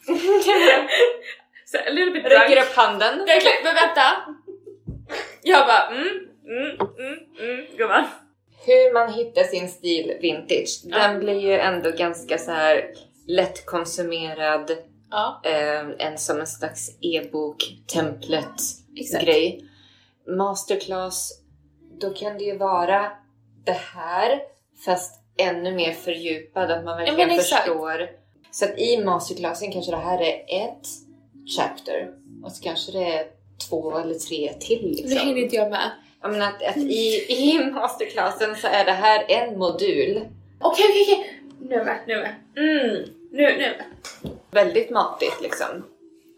så 1.65 1.77
a 1.77 1.89
little 1.89 2.11
bit 2.11 2.25
Räcker 2.25 2.61
upp 2.61 2.75
handen. 2.75 3.17
Verkligen, 3.17 3.63
men 3.63 3.75
vänta! 3.75 4.35
Jag 5.43 5.67
bara 5.67 5.87
mm, 5.87 6.07
mm, 6.47 6.77
mm, 6.99 7.19
mm, 7.49 7.65
gumman. 7.77 8.03
Hur 8.65 8.93
man 8.93 9.13
hittar 9.13 9.43
sin 9.43 9.69
stil 9.69 10.17
vintage, 10.21 10.81
Ja. 10.85 10.97
den 10.97 11.19
blir 11.19 11.39
ju 11.39 11.53
ändå 11.59 11.91
ganska 11.91 12.37
så 12.37 12.51
här 12.51 12.85
lättkonsumerad. 13.27 14.71
Ja, 15.11 15.41
Eh, 15.43 16.07
en 16.07 16.17
som 16.17 16.39
en 16.39 16.47
slags 16.47 16.89
e-bok, 17.01 17.63
template 17.93 18.63
exakt. 18.97 19.25
grej. 19.25 19.65
Masterclass, 20.37 21.41
då 22.01 22.09
kan 22.13 22.37
det 22.37 22.43
ju 22.43 22.57
vara 22.57 23.11
det 23.65 23.77
här 23.95 24.39
fast 24.85 25.21
ännu 25.37 25.71
mer 25.71 25.91
fördjupad, 25.93 26.71
att 26.71 26.83
man 26.85 26.97
verkligen 26.97 27.29
exakt. 27.31 27.63
förstår. 27.63 28.09
Så 28.51 28.65
att 28.65 28.79
i 28.79 29.03
masterclassen 29.03 29.71
kanske 29.71 29.91
det 29.91 29.97
här 29.97 30.21
är 30.21 30.65
ett 30.65 30.87
chapter 31.57 32.13
och 32.43 32.51
så 32.51 32.63
kanske 32.63 32.91
det 32.91 33.13
är 33.13 33.27
två 33.69 33.97
eller 33.97 34.13
tre 34.13 34.53
till. 34.59 34.91
Liksom. 34.91 35.27
hinner 35.27 35.41
inte 35.41 35.55
jag 35.55 35.69
med. 35.69 35.91
Jag 36.21 36.31
menar 36.31 36.47
att, 36.47 36.63
att 36.63 36.77
i, 36.77 37.25
i 37.29 37.71
masterclassen 37.73 38.55
så 38.55 38.67
är 38.67 38.85
det 38.85 38.91
här 38.91 39.25
en 39.27 39.59
modul. 39.59 40.21
Okej, 40.59 40.85
okej, 40.89 41.03
okej. 41.03 41.41
Nu 41.59 41.73
är 41.73 41.77
jag 41.77 41.85
med, 41.85 41.99
nu 42.07 42.13
är 42.13 42.17
jag 42.17 42.23
med. 42.23 42.35
Mm, 42.57 42.95
nu, 43.31 43.31
nu 43.31 43.43
är 43.43 43.51
jag 43.51 43.59
med. 43.59 43.85
Väldigt 44.51 44.89
matigt 44.89 45.41
liksom. 45.41 45.83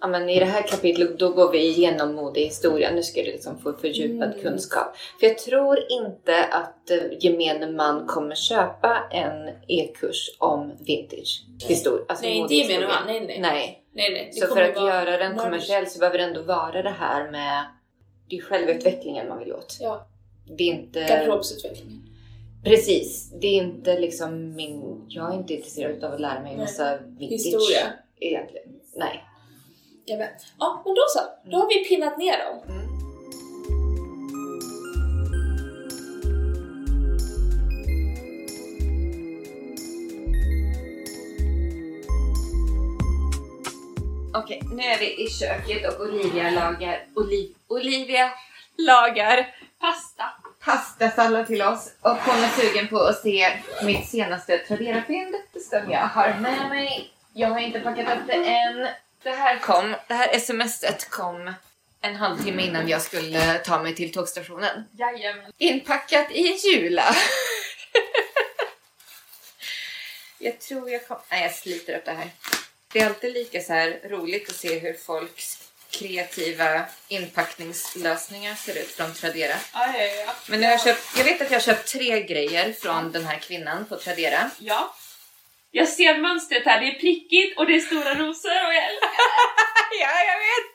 Ja, 0.03 0.07
men 0.10 0.29
I 0.29 0.39
det 0.39 0.45
här 0.45 0.62
kapitlet 0.67 1.19
då 1.19 1.29
går 1.29 1.51
vi 1.51 1.67
igenom 1.67 2.15
modehistoria. 2.15 2.91
Nu 2.91 3.03
ska 3.03 3.22
du 3.24 3.31
liksom 3.31 3.60
få 3.60 3.74
fördjupad 3.74 4.29
Mm. 4.31 4.41
kunskap. 4.41 4.95
För 5.19 5.27
jag 5.27 5.38
tror 5.38 5.79
inte 5.89 6.43
att 6.43 6.91
eh, 6.91 6.98
gemene 7.19 7.72
man 7.72 8.07
kommer 8.07 8.36
köpa 8.36 8.98
en 9.12 9.50
e-kurs 9.67 10.36
om 10.39 10.72
vintage 10.79 11.43
historia. 11.67 12.05
Alltså 12.07 12.25
Nej, 12.25 12.38
inte 12.38 12.55
gemene 12.55 12.88
man. 12.88 13.07
Nej, 13.07 13.19
nej. 13.27 13.39
Nej. 13.41 13.83
nej, 13.93 14.12
nej. 14.13 14.33
Så 14.33 14.48
för 14.55 14.62
att 14.62 14.75
göra 14.75 15.17
den 15.17 15.38
kommersiell 15.38 15.88
så 15.88 16.00
behöver 16.00 16.17
det 16.17 16.24
ändå 16.24 16.41
vara 16.41 16.81
det 16.81 16.89
här 17.00 17.31
med 17.31 17.65
det 18.29 18.38
är 18.38 18.41
självutvecklingen 18.41 19.27
man 19.29 19.39
vill 19.39 19.53
åt. 19.53 19.77
Ja, 19.81 20.07
Det 20.57 20.63
är 20.63 20.67
inte... 20.74 21.00
garderobsutvecklingen. 21.00 22.01
Precis. 22.63 23.31
Det 23.41 23.48
är 23.48 23.63
inte 23.63 24.00
liksom 24.00 24.55
min... 24.55 25.05
Jag 25.07 25.33
är 25.33 25.38
inte 25.38 25.53
intresserad 25.53 26.03
av 26.03 26.13
att 26.13 26.22
lära 26.22 26.39
mig 26.41 26.53
en 26.53 26.60
massa 26.60 26.98
vintage. 26.98 27.31
Historia. 27.31 27.79
Egentligen. 28.19 28.67
Nej. 28.95 29.24
Jag 30.05 30.17
vet. 30.17 30.45
Ja, 30.60 30.81
men 30.86 30.95
då 30.95 31.01
så. 31.07 31.50
Då 31.50 31.57
har 31.57 31.67
vi 31.67 31.86
pinnat 31.86 32.17
ner 32.17 32.45
dem. 32.45 32.62
Mm. 32.69 32.83
Okej, 44.36 44.62
nu 44.72 44.83
är 44.83 45.00
vi 45.00 45.24
i 45.24 45.29
köket 45.29 45.93
och 45.93 46.01
Olivia 46.01 46.51
lagar... 46.51 47.05
Oliv, 47.15 47.55
Olivia 47.67 48.31
lagar 48.77 49.55
pasta. 49.79 50.24
Pastasallad 50.65 51.48
till 51.48 51.62
oss 51.62 51.93
och 52.01 52.17
hon 52.17 52.43
är 52.43 52.48
sugen 52.48 52.88
på 52.88 53.00
att 53.00 53.22
se 53.22 53.48
mitt 53.83 54.07
senaste 54.07 54.57
Tradera-fynd 54.57 55.36
som 55.69 55.91
jag 55.91 56.07
har 56.07 56.39
med 56.39 56.69
mig. 56.69 57.12
Jag 57.33 57.50
har 57.50 57.60
inte 57.60 57.79
packat 57.79 58.17
upp 58.17 58.27
det 58.27 58.33
än 58.33 58.88
det 59.24 59.32
här 59.32 59.60
kom, 59.60 59.96
det 60.08 60.13
här 60.13 60.39
smset 60.39 61.10
kom 61.10 61.53
en 62.01 62.15
halvtimme 62.15 62.63
innan 62.63 62.88
jag 62.88 63.01
skulle 63.01 63.58
ta 63.58 63.84
mig 63.84 63.96
till 63.96 64.13
tågstationen. 64.13 64.84
Jajamän. 64.92 65.51
Inpackat 65.58 66.32
i 66.32 66.60
jula. 66.63 67.15
jag 70.39 70.60
tror 70.60 70.89
jag 70.89 71.08
kom... 71.08 71.18
Nej, 71.30 71.44
jag 71.44 71.53
sliter 71.53 71.98
upp 71.98 72.06
det 72.06 72.12
här. 72.12 72.30
Det 72.92 73.00
är 73.00 73.06
alltid 73.06 73.34
lika 73.34 73.62
så 73.62 73.74
här 73.74 74.00
roligt 74.03 74.50
att 74.50 74.56
se 74.56 74.80
hur 74.80 74.94
folks 74.94 75.70
kreativa 75.92 76.86
inpackningslösningar 77.08 78.56
ser 78.56 78.77
ut 78.77 78.92
från 78.92 79.13
Tradera. 79.13 79.56
Ja, 79.74 79.98
ja, 79.98 80.03
ja. 80.03 80.36
Men 80.48 80.60
nu 80.60 80.65
har 80.65 80.72
jag, 80.72 80.84
köpt, 80.84 81.18
jag 81.18 81.24
vet 81.24 81.42
att 81.42 81.51
jag 81.51 81.60
har 81.60 81.63
köpt 81.63 81.88
tre 81.88 82.24
grejer 82.24 82.74
från 82.74 83.12
den 83.12 83.25
här 83.25 83.39
kvinnan 83.39 83.86
på 83.86 83.96
Tradera. 83.96 84.50
Ja. 84.60 84.96
Jag 85.80 85.88
ser 85.88 86.13
mönstret 86.27 86.65
här, 86.65 86.80
det 86.82 86.88
är 86.94 87.00
prickigt 87.06 87.58
och 87.58 87.65
det 87.68 87.75
är 87.75 87.80
stora 87.89 88.12
rosor 88.22 88.60
och 88.68 88.74
jag 88.77 88.84
älskar 88.89 89.10
ja, 90.03 90.13
jag 90.32 90.39
vet! 90.48 90.68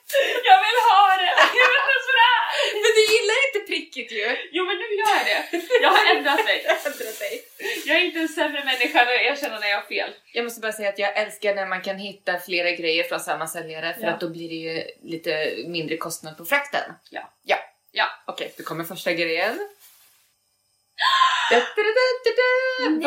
Jag 0.49 0.59
vill 0.65 0.79
ha 0.91 1.03
det! 1.21 1.33
Jag 1.61 1.67
vet 1.73 1.85
inte 1.95 2.09
vad 2.09 2.17
det 2.21 2.29
är! 2.37 2.43
Men 2.83 2.91
du 2.97 3.03
gillar 3.13 3.37
inte 3.47 3.59
prickigt 3.71 4.11
ju! 4.17 4.27
Jo 4.55 4.61
men 4.67 4.75
nu 4.81 4.87
gör 4.99 5.13
jag 5.19 5.25
det. 5.31 5.41
Jag 5.83 5.89
har 5.89 6.15
ändrat 6.15 6.45
mig. 6.45 6.57
Jag 7.85 7.97
är 7.97 8.01
inte 8.01 8.19
en 8.19 8.27
sämre 8.27 8.63
människa 8.65 9.03
när 9.05 9.11
jag 9.11 9.25
erkänner 9.25 9.59
när 9.59 9.67
jag 9.67 9.77
har 9.77 9.87
fel. 9.87 10.09
Jag 10.33 10.43
måste 10.43 10.61
bara 10.61 10.71
säga 10.71 10.89
att 10.89 10.99
jag 10.99 11.17
älskar 11.17 11.55
när 11.55 11.65
man 11.65 11.81
kan 11.81 11.97
hitta 11.97 12.39
flera 12.39 12.71
grejer 12.71 13.03
från 13.03 13.19
samma 13.19 13.47
säljare 13.47 13.93
för 13.93 14.01
Ja. 14.03 14.09
att 14.09 14.19
då 14.19 14.29
blir 14.29 14.49
det 14.49 14.55
ju 14.55 14.83
lite 15.03 15.53
mindre 15.67 15.97
kostnad 15.97 16.37
på 16.37 16.45
frakten. 16.45 16.93
Ja. 17.09 17.33
Ja. 17.43 17.57
Ja. 17.91 18.05
Okej, 18.27 18.53
då 18.57 18.63
kommer 18.63 18.83
första 18.83 19.13
grejen. 19.13 19.59
Da, 21.51 21.59
da. 21.59 21.63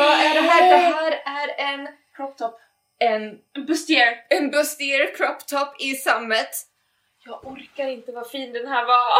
Vad 0.03 0.19
är 0.19 0.33
det 0.33 0.41
här? 0.41 0.69
Det 0.71 0.77
här 1.25 1.47
är 1.47 1.73
en, 1.73 1.87
Crop 2.15 2.37
top. 2.37 2.59
en, 2.99 3.39
En 3.55 3.65
bustier. 3.65 4.25
en 4.29 4.51
bustier 4.51 5.15
crop 5.15 5.47
top 5.47 5.81
i 5.81 5.95
sammet. 5.95 6.49
Jag 7.25 7.45
orkar 7.47 7.87
inte 7.87 8.11
vad 8.11 8.31
fin 8.31 8.53
den 8.53 8.67
här 8.67 8.85
var. 8.85 9.07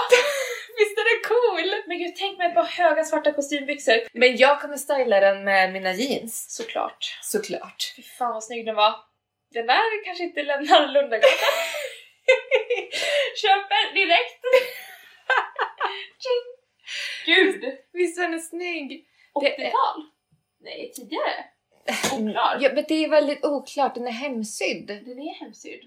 Visst 0.77 0.97
är 0.97 1.03
det 1.03 1.27
cool? 1.27 1.83
Men 1.87 1.97
gud, 1.97 2.15
tänk 2.15 2.37
mig 2.37 2.47
ett 2.47 2.55
par 2.55 2.63
höga 2.63 3.03
svarta 3.03 3.31
kostymbyxor. 3.31 3.99
Men 4.13 4.37
jag 4.37 4.61
kommer 4.61 4.77
styla 4.77 5.19
den 5.19 5.43
med 5.43 5.73
mina 5.73 5.93
jeans. 5.93 6.55
Såklart. 6.55 7.17
Såklart. 7.21 7.93
Fy 7.95 8.01
fan 8.01 8.33
vad 8.33 8.43
snygg 8.43 8.65
den 8.65 8.75
var. 8.75 8.95
Den 9.53 9.67
där 9.67 10.03
kanske 10.05 10.23
inte 10.23 10.43
lämnar 10.43 10.87
Lundagatan. 10.87 11.29
Köper 13.41 13.93
direkt. 13.93 14.43
Gud! 17.25 17.63
Visst 17.93 18.19
är 18.19 18.29
den 18.29 18.41
snygg? 18.41 19.05
Det 19.41 19.47
är- 19.47 19.67
80-tal? 19.67 20.05
Nej, 20.61 20.91
tidigare. 20.95 21.45
Oklar. 22.13 22.57
Ja, 22.61 22.71
men 22.73 22.85
det 22.87 23.03
är 23.05 23.09
väldigt 23.09 23.45
oklart. 23.45 23.95
Den 23.95 24.07
är 24.07 24.11
hemsydd. 24.11 24.87
Den 24.87 25.19
är 25.19 25.33
hemsydd. 25.39 25.81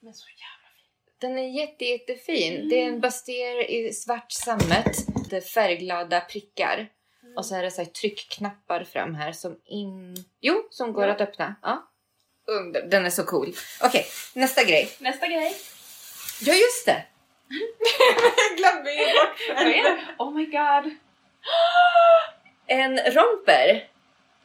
Men 0.00 0.14
så 0.14 0.26
jävla 0.28 0.68
fin. 0.76 1.12
Den 1.18 1.38
är 1.38 1.60
jätte, 1.60 1.84
jättefin. 1.84 2.54
Mm. 2.56 2.68
Det 2.68 2.82
är 2.82 2.86
en 2.88 3.00
bustier 3.00 3.70
i 3.70 3.92
svart 3.92 4.32
sammet. 4.32 4.96
Det 5.30 5.36
är 5.36 5.40
färgglada 5.40 6.20
prickar. 6.20 6.88
Mm. 7.22 7.36
Och 7.36 7.46
så 7.46 7.54
är 7.56 7.62
det 7.62 7.70
så 7.70 7.82
här 7.82 7.90
tryckknappar 7.90 8.84
fram 8.84 9.14
här 9.14 9.32
som 9.32 9.56
in... 9.64 10.16
Jo, 10.40 10.66
som 10.70 10.92
går 10.92 11.06
Ja. 11.06 11.12
att 11.12 11.20
öppna. 11.20 11.54
Ja. 11.62 11.88
Den 12.90 13.06
är 13.06 13.10
så 13.10 13.24
cool. 13.24 13.54
Okej, 13.82 14.04
nästa 14.34 14.64
grej. 14.64 14.90
Nästa 14.98 15.26
grej. 15.26 15.56
Ja, 16.40 16.52
just 16.54 16.86
det! 16.86 17.02
Glömde 18.56 18.92
ju 18.92 19.04
bort 19.14 19.38
det? 19.48 19.96
Oh 20.18 20.34
my 20.34 20.46
god. 20.46 20.94
En 22.66 22.98
romper. 22.98 23.88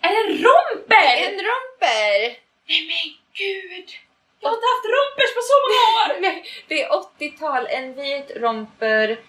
Är 0.01 0.09
det 0.09 0.33
en 0.33 0.37
romper? 0.43 1.15
En 1.27 1.39
romper! 1.49 2.19
Nej 2.67 2.87
men 2.87 3.13
gud! 3.33 3.89
Jag 4.39 4.49
har 4.49 4.55
inte 4.55 4.67
haft 4.73 4.85
rompers 4.95 5.35
på 5.35 5.41
så 5.41 5.55
många 5.63 5.81
år! 5.97 6.21
Nej, 6.21 6.43
det 6.67 6.83
är 6.83 6.89
80-tal. 6.89 7.67
En 7.69 7.93
vit 7.95 8.31
romper. 8.35 9.19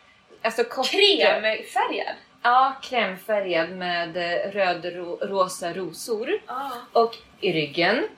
Alltså 0.43 0.65
kort... 0.65 0.91
Kremfärgad. 0.91 2.15
Ja, 2.43 2.77
krämfärgad 2.83 3.71
med 3.71 4.17
eh, 4.17 4.51
röd-rosa 4.51 5.73
rosor. 5.73 6.43
Ah. 6.47 6.71
Och 6.93 7.17
i 7.41 7.53
ryggen. 7.53 8.09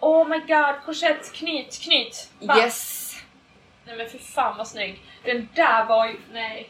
Oh 0.00 0.28
my 0.28 0.38
god, 0.38 0.74
korsett, 0.84 1.32
knyt, 1.32 1.80
knyt. 1.82 2.28
Va? 2.40 2.58
Yes! 2.58 3.03
Nej 3.86 3.96
men 3.96 4.08
för 4.08 4.18
fan 4.18 4.56
vad 4.56 4.68
snygg. 4.68 5.00
Den 5.24 5.48
där 5.54 5.84
var 5.84 6.06
ju... 6.06 6.14
Nej. 6.32 6.68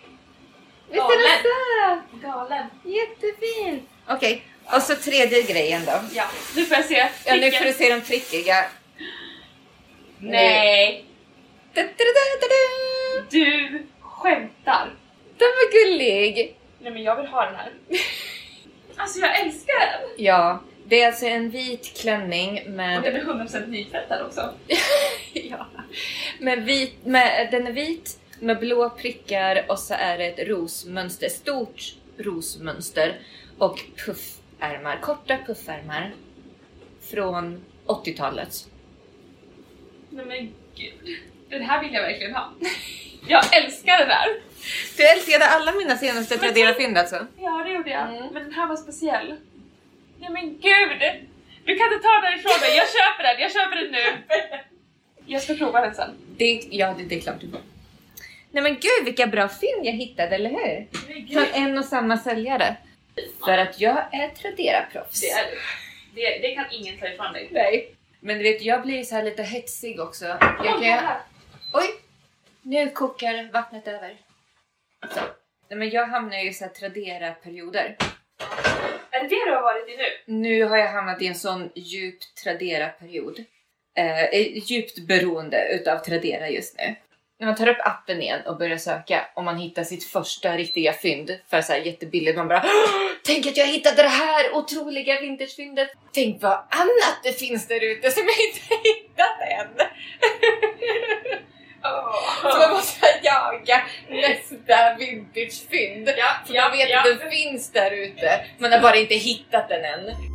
Visst 0.90 1.03
är 1.05 1.18
den 1.18 1.42
söt? 1.42 2.22
Galen. 2.22 2.66
Jättefin! 2.85 3.87
Okej, 4.09 4.44
och 4.64 4.83
så 4.83 4.94
tredje 4.96 5.42
grejen 5.42 5.85
då. 5.85 5.92
Ja, 6.12 6.24
nu 6.57 6.64
får 6.64 6.77
jag 6.77 6.85
se. 6.87 7.09
Ja, 7.27 7.35
nu 7.37 7.50
får 7.50 7.64
du 7.64 7.72
se 7.72 7.94
de 7.94 8.00
prickiga. 8.00 8.64
Nej, 10.18 11.05
Da, 11.74 11.83
da, 11.83 11.88
da, 11.88 12.05
da, 12.40 12.46
da. 12.48 13.24
du 13.31 13.83
skämtar. 14.00 14.90
Den 15.38 15.48
var 15.48 15.72
gullig! 15.72 16.57
Nej 16.81 16.92
men 16.92 17.03
jag 17.03 17.16
vill 17.16 17.27
ha 17.27 17.44
den 17.46 17.55
här. 17.55 17.72
Alltså 18.96 19.18
jag 19.18 19.40
älskar 19.40 19.79
den! 19.81 20.24
Ja, 20.24 20.62
det 20.85 21.03
är 21.03 21.07
alltså 21.07 21.27
en 21.27 21.51
vit 21.51 21.92
klänning 21.97 22.62
Och 22.64 22.70
med... 22.70 23.03
den 23.03 23.16
är 23.16 23.20
100% 23.20 23.66
nytvättad 23.66 24.27
också. 24.27 24.55
ja, 25.33 25.66
med 26.38 26.64
vit, 26.64 27.07
med, 27.07 27.49
den 27.51 27.66
är 27.66 27.73
vit 27.73 28.18
med 28.40 28.59
blå 28.59 28.90
prickar 28.90 29.64
och 29.68 29.79
så 29.79 29.94
är 29.94 30.18
det 30.18 30.27
ett 30.27 30.49
rosmönster, 30.49 31.29
stort 31.29 31.94
rosmönster 32.18 33.20
och 33.59 33.81
puffärmar, 34.07 34.99
korta 35.01 35.38
puffärmar 35.47 36.14
från 37.01 37.64
80-talet. 37.87 38.68
Nej 40.11 40.25
men 40.25 40.55
gud. 40.75 41.18
Den 41.49 41.62
här 41.62 41.83
vill 41.83 41.94
jag 41.94 42.03
verkligen 42.03 42.35
ha. 42.35 42.53
Jag 43.29 43.57
älskar 43.57 43.99
den 43.99 44.09
där! 44.09 44.27
Du 44.97 45.07
älskade 45.07 45.47
alla 45.47 45.73
mina 45.73 45.97
senaste 45.97 46.38
Tradera-fynd 46.38 46.99
alltså? 46.99 47.27
Ja 47.38 47.64
det 47.64 47.73
gjorde 47.73 47.90
jag. 47.90 48.16
Mm. 48.16 48.33
Men 48.33 48.42
den 48.42 48.53
här 48.53 48.68
var 48.68 48.77
speciell. 48.77 49.37
Nej 50.18 50.31
men 50.31 50.48
gud! 50.61 51.00
Du 51.64 51.77
kan 51.77 51.87
inte 51.92 52.03
ta 52.03 52.20
den 52.20 52.38
ifrån 52.38 52.61
mig, 52.61 52.77
jag 52.77 52.87
köper 52.88 53.22
den, 53.22 53.40
jag 53.40 53.53
köper 53.53 53.77
den 53.77 53.92
nu! 53.92 54.22
Jag 55.27 55.42
ska 55.42 55.55
prova 55.55 55.81
den 55.81 55.94
sen. 55.94 56.11
Det, 56.37 56.68
ja, 56.70 56.94
det, 56.98 57.05
det 57.05 57.14
är 57.14 57.20
klart 57.20 57.40
du 57.40 57.50
får. 57.50 57.61
Nej 58.50 58.62
men 58.62 58.72
gud 58.74 59.05
vilka 59.05 59.27
bra 59.27 59.48
fynd 59.48 59.87
jag 59.87 59.92
hittade, 59.92 60.35
eller 60.35 60.50
hur? 60.50 60.87
Från 61.33 61.62
en 61.62 61.79
och 61.79 61.85
samma 61.85 62.18
säljare. 62.18 62.77
För 63.44 63.59
att 63.59 63.81
jag 63.81 63.96
är 63.96 64.29
Tradera-proffs. 64.29 65.20
Det, 65.20 65.31
är, 65.31 65.46
det, 66.14 66.48
det 66.48 66.55
kan 66.55 66.64
ingen 66.70 66.98
ta 66.98 67.07
ifrån 67.07 67.33
dig. 67.33 67.48
Nej. 67.53 67.94
Men 68.20 68.38
du 68.38 68.42
vet, 68.42 68.62
jag 68.62 68.83
blir 68.83 69.03
så 69.03 69.14
här 69.14 69.22
lite 69.22 69.42
hetsig 69.42 70.00
också. 70.00 70.24
Jag 70.64 70.83
kan... 70.83 71.16
Oj! 71.72 71.87
Nu 72.62 72.90
kokar 72.90 73.53
vattnet 73.53 73.88
över. 73.88 74.16
Så. 75.14 75.20
Nej, 75.68 75.79
men 75.79 75.90
jag 75.90 76.07
hamnar 76.07 76.38
ju 76.38 76.50
i 76.50 76.53
så 76.53 76.64
här 76.64 76.70
Tradera-perioder. 76.72 77.96
Är 79.24 79.28
det 79.28 79.37
det 79.37 79.50
du 79.50 79.54
har 79.54 79.62
varit 79.62 79.88
i 79.88 79.96
nu? 79.96 80.38
Nu 80.42 80.64
har 80.64 80.76
jag 80.76 80.88
hamnat 80.88 81.22
i 81.22 81.26
en 81.26 81.34
sån 81.34 81.70
djup 81.74 82.18
Tradera-period. 82.44 83.44
Eh, 83.98 84.58
djupt 84.70 84.98
beroende 84.98 85.68
utav 85.68 85.98
Tradera 85.98 86.48
just 86.48 86.78
nu. 86.78 86.94
När 87.38 87.46
man 87.46 87.56
tar 87.56 87.68
upp 87.68 87.80
appen 87.80 88.22
igen 88.22 88.40
och 88.46 88.58
börjar 88.58 88.76
söka 88.76 89.28
och 89.34 89.44
man 89.44 89.58
hittar 89.58 89.84
sitt 89.84 90.04
första 90.04 90.56
riktiga 90.56 90.92
fynd 90.92 91.38
för 91.50 91.60
så 91.60 91.72
här 91.72 91.80
jättebilligt. 91.80 92.37
Man 92.37 92.48
bara 92.48 92.64
Tänk 93.24 93.46
att 93.46 93.56
jag 93.56 93.66
hittade 93.66 94.02
det 94.02 94.08
här 94.08 94.54
otroliga 94.54 95.20
vintagefyndet. 95.20 95.88
Tänk 96.12 96.42
vad 96.42 96.52
annat 96.52 97.20
det 97.22 97.32
finns 97.32 97.68
där 97.68 97.84
ute 97.84 98.10
som 98.10 98.22
jag 98.22 98.46
inte 98.46 98.60
hittat 98.88 99.40
än. 99.40 99.87
Så 102.42 102.59
man 102.59 102.70
måste 102.70 103.07
jaga 103.23 103.83
nästa 104.09 104.94
vintagefynd. 104.99 106.09
Ja, 106.16 106.31
För 106.47 106.55
man 106.55 106.73
vet 106.73 106.99
att 106.99 107.05
den 107.20 107.31
finns 107.31 107.73
där 107.73 107.90
ute. 107.90 108.44
Man 108.59 108.73
har 108.73 108.81
bara 108.81 108.97
inte 108.97 109.14
hittat 109.14 109.68
den 109.68 109.85
än. 109.85 110.34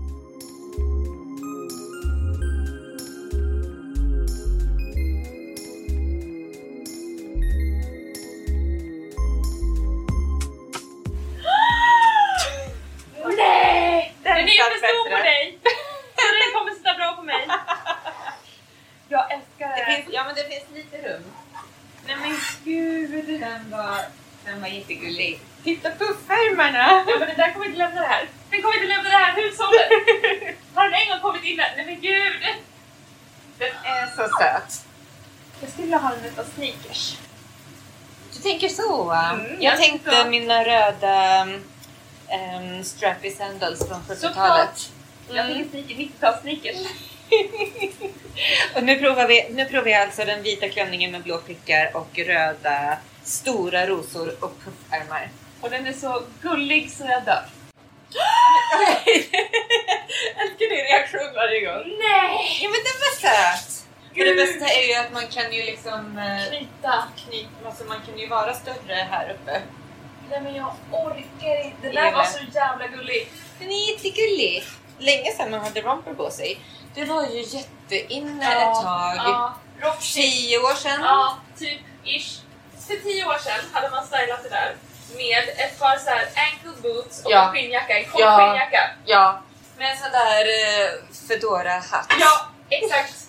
Mm, 39.13 39.45
jag 39.45 39.74
jag 39.74 39.78
tänkte 39.80 40.10
tänkte- 40.12 40.30
mina 40.30 40.63
röda 40.63 41.43
um, 41.43 42.84
strappy 42.84 43.32
sandals 43.32 43.88
från 43.88 44.02
70-talet. 44.08 44.91
Jag 45.32 45.45
Mm. 45.45 45.54
tänker 45.69 45.69
sneaker, 45.69 45.95
90-tals 45.95 46.41
sneakers. 46.41 46.78
Och 48.76 48.84
nu 48.84 48.95
provar, 49.00 49.28
vi, 49.28 49.50
nu 49.50 49.65
provar 49.65 49.84
vi 49.86 49.93
alltså 49.93 50.26
den 50.26 50.43
vita 50.43 50.69
klänningen 50.69 51.12
med 51.12 51.24
blå 51.24 51.38
prickar 51.38 51.91
och 51.98 52.17
röda 52.19 52.98
stora 53.24 53.86
rosor 53.88 54.36
och 54.43 54.54
puffärmar. 54.63 55.30
Och 55.62 55.69
den 55.69 55.88
är 55.88 55.93
så 55.93 56.24
gullig 56.41 56.91
så 56.91 57.04
jag 57.10 57.24
dör. 57.26 57.43
Älskar 60.41 60.69
din 60.69 60.86
reaktion 60.91 61.34
varje 61.36 61.60
gång. 61.65 61.84
Nej! 62.00 62.60
Ja 62.62 62.69
men 62.69 62.80
den 62.88 62.98
var 63.04 63.13
söt! 63.22 63.69
Och 64.20 64.26
det 64.26 64.34
bästa 64.36 64.66
är 64.74 64.88
ju 64.88 64.94
att 64.96 65.12
man 65.14 65.28
kan 65.28 65.54
ju 65.54 65.64
liksom 65.64 66.18
eh, 66.18 66.48
Knyta. 66.50 67.04
knyta, 67.18 67.50
alltså 67.66 67.84
man 67.84 67.98
kan 68.08 68.18
ju 68.20 68.28
vara 68.28 68.54
större 68.54 68.94
här 69.12 69.30
uppe. 69.32 69.62
Nej 70.30 70.42
men 70.42 70.56
jag 70.56 70.74
orkar 70.92 71.66
inte. 71.66 71.88
Jag 71.88 71.94
där 71.96 72.12
var 72.12 72.24
så 72.24 72.40
jävla 72.54 72.88
gullig. 72.88 73.32
Den 73.60 73.68
är 73.72 73.92
jättegullig. 73.92 74.64
Länge 75.00 75.32
sedan 75.32 75.52
man 75.52 75.60
hade 75.60 75.82
romper 75.82 76.14
på 76.14 76.30
sig. 76.32 76.60
Det 76.96 77.06
var 77.06 77.26
ju 77.28 77.42
jätteinne 77.42 78.46
ett 78.46 78.74
tag. 78.84 79.16
Ja, 79.18 79.54
rock, 79.82 80.00
Tio 80.00 80.58
år 80.60 80.76
sedan. 80.76 81.00
ja, 81.04 81.38
typ 81.60 81.82
ish. 82.04 82.40
För 82.88 82.96
tio 82.96 83.26
år 83.26 83.38
sedan 83.38 83.60
hade 83.74 83.90
man 83.90 84.06
stylat 84.06 84.44
det 84.44 84.50
där 84.50 84.76
med 85.18 85.50
ett 85.58 85.80
par 85.80 85.98
så 85.98 86.10
här 86.10 86.26
ankle 86.36 86.82
boots 86.82 87.26
och 87.26 87.32
Ja. 87.32 87.46
en 87.46 87.52
skinnjacka, 87.52 87.98
en 88.00 88.06
kort 88.06 88.22
Ja. 88.22 88.38
skinnjacka. 88.38 88.90
Ja. 89.06 89.42
Med 89.78 89.92
en 89.92 89.98
sån 89.98 90.12
där 90.12 90.42
eh, 90.46 90.90
Fedora-hatt. 91.28 92.14
Ja, 92.20 92.48
exakt. 92.84 93.28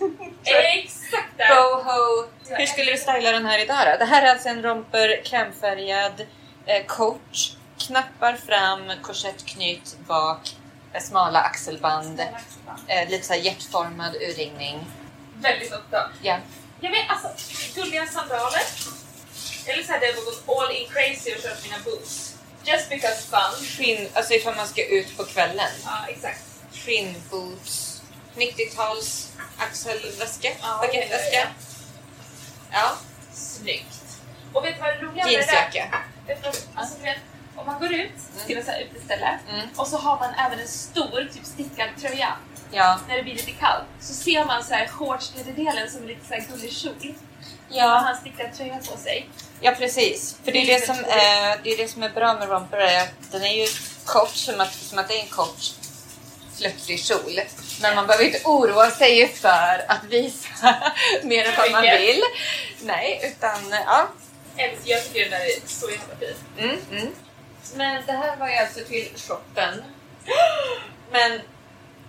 exakt 0.55 1.29
där. 1.37 1.49
Boho. 1.49 2.27
Hur 2.49 2.67
skulle 2.67 2.91
du 2.93 2.99
styla 2.99 3.33
den 3.33 3.47
här 3.47 3.59
idag 3.59 3.79
då? 3.87 3.99
Det 3.99 4.05
här 4.05 4.23
är 4.23 4.31
alltså 4.31 4.49
en 4.49 4.63
romper, 4.63 5.25
krämfärgad 5.25 6.27
eh, 6.67 6.87
coach. 6.87 7.53
Knappar 7.79 8.37
fram, 8.37 8.93
korsettknyt 9.03 9.97
bak, 10.07 10.57
smala 11.01 11.41
axelband, 11.41 12.21
eh, 12.87 13.09
lite 13.09 13.27
så 13.27 13.33
här 13.33 13.41
hjärtformad 13.41 14.15
urringning. 14.15 14.87
Väldigt 15.37 15.73
ofta. 15.73 16.11
Ja. 16.23 16.39
Jag 16.81 16.91
vet 16.91 17.05
alltså, 17.09 17.29
gulliga 17.75 18.07
sandaler. 18.07 18.63
Eller 19.67 19.83
så 19.83 19.93
hade 19.93 20.07
jag 20.07 20.15
gått 20.15 20.45
all 20.49 20.77
in 20.77 20.89
crazy 20.89 21.35
och 21.35 21.43
kört 21.43 21.63
mina 21.63 21.77
boots. 21.85 22.37
Just 22.65 22.89
because 22.91 23.23
fun. 23.23 23.67
Skinn, 23.67 24.09
alltså 24.15 24.35
ifall 24.35 24.57
man 24.57 24.67
ska 24.67 24.87
ut 24.87 25.17
på 25.17 25.25
kvällen. 25.25 25.71
Ja, 25.85 26.07
exakt. 26.09 26.41
Skinnboots, 26.73 28.03
90-tals 28.37 29.30
axelväska, 29.61 30.49
Ja, 30.63 30.79
baguetteväska. 30.83 31.37
ja, 31.37 31.47
Ja, 32.73 32.97
Snyggt. 33.33 33.97
Och 34.53 34.65
vet 34.65 34.75
du 34.75 34.81
vad 34.81 34.91
det 34.91 35.01
roliga 35.01 35.25
med 35.25 35.35
det 35.35 35.47
där? 35.47 35.91
Vet 36.27 36.43
du 36.43 36.49
alltså, 36.75 37.03
vet, 37.03 37.17
om 37.57 37.67
man 37.67 37.81
går 37.81 37.93
ut 37.93 38.11
till 38.47 38.59
ett 38.59 38.69
uteställe 38.91 39.39
Mm. 39.51 39.69
och 39.77 39.87
så 39.87 39.97
har 39.99 40.19
man 40.19 40.35
även 40.35 40.61
en 40.61 40.69
stor 40.69 41.29
typ 41.35 41.45
stickad 41.47 41.89
tröja 42.01 42.37
Ja. 42.73 42.99
när 43.09 43.17
det 43.17 43.23
blir 43.23 43.35
lite 43.35 43.51
kallt 43.53 43.85
så 44.01 44.15
ser 44.15 44.45
man 44.45 44.65
så 44.65 44.75
här 44.75 44.87
som 45.89 46.03
en 46.03 46.09
lite 46.09 46.27
så 46.29 46.35
här 46.35 46.41
gullig 46.51 46.73
kjol. 46.73 46.95
Man 47.03 47.15
Ja. 47.79 47.87
har 47.89 48.11
en 48.11 48.17
stickad 48.17 48.55
tröja 48.57 48.77
på 48.77 48.97
sig. 48.97 49.29
ja, 49.61 49.71
precis. 49.79 50.37
För 50.45 50.53
det 50.53 50.59
är 50.59 50.67
det, 50.81 50.87
som 50.87 50.97
är, 51.05 51.59
det 51.65 51.73
är 51.73 51.77
det 51.77 51.89
som 51.89 52.03
är 52.03 52.09
bra 52.11 52.35
med 52.35 52.49
romper, 52.49 52.77
är 52.79 53.01
att 53.03 53.33
den 53.33 53.43
är 53.43 53.55
ju 53.63 53.67
kort 54.05 54.35
som 54.35 54.61
att, 54.61 54.75
som 54.75 54.99
att 54.99 55.09
det 55.09 55.15
är 55.19 55.23
en 55.23 55.29
kort 55.29 55.75
flörtig 56.61 57.01
kjol. 57.01 57.41
Men 57.83 57.95
man 57.97 58.07
behöver 58.07 58.25
inte 58.25 58.41
oroa 58.45 58.91
sig 58.91 59.29
för 59.29 59.85
att 59.89 60.05
visa 60.05 60.75
mer 61.23 61.45
än 61.45 61.55
vad 61.57 61.73
man 61.73 61.83
vill. 61.83 62.23
Nej, 62.83 63.21
utan 63.25 63.61
ja. 63.87 64.09
Jag 64.85 65.05
tycker 65.05 65.21
den 65.21 65.31
där 65.31 65.41
är 65.41 65.67
så 65.67 65.91
jävla 65.91 66.17
fin. 66.17 66.37
Mm, 66.59 66.77
mm. 66.91 67.13
Men 67.75 68.07
det 68.07 68.13
här 68.13 68.37
var 68.37 68.49
ju 68.49 68.55
alltså 68.55 68.81
till 68.81 69.09
shoppen. 69.17 69.85
Men 71.13 71.41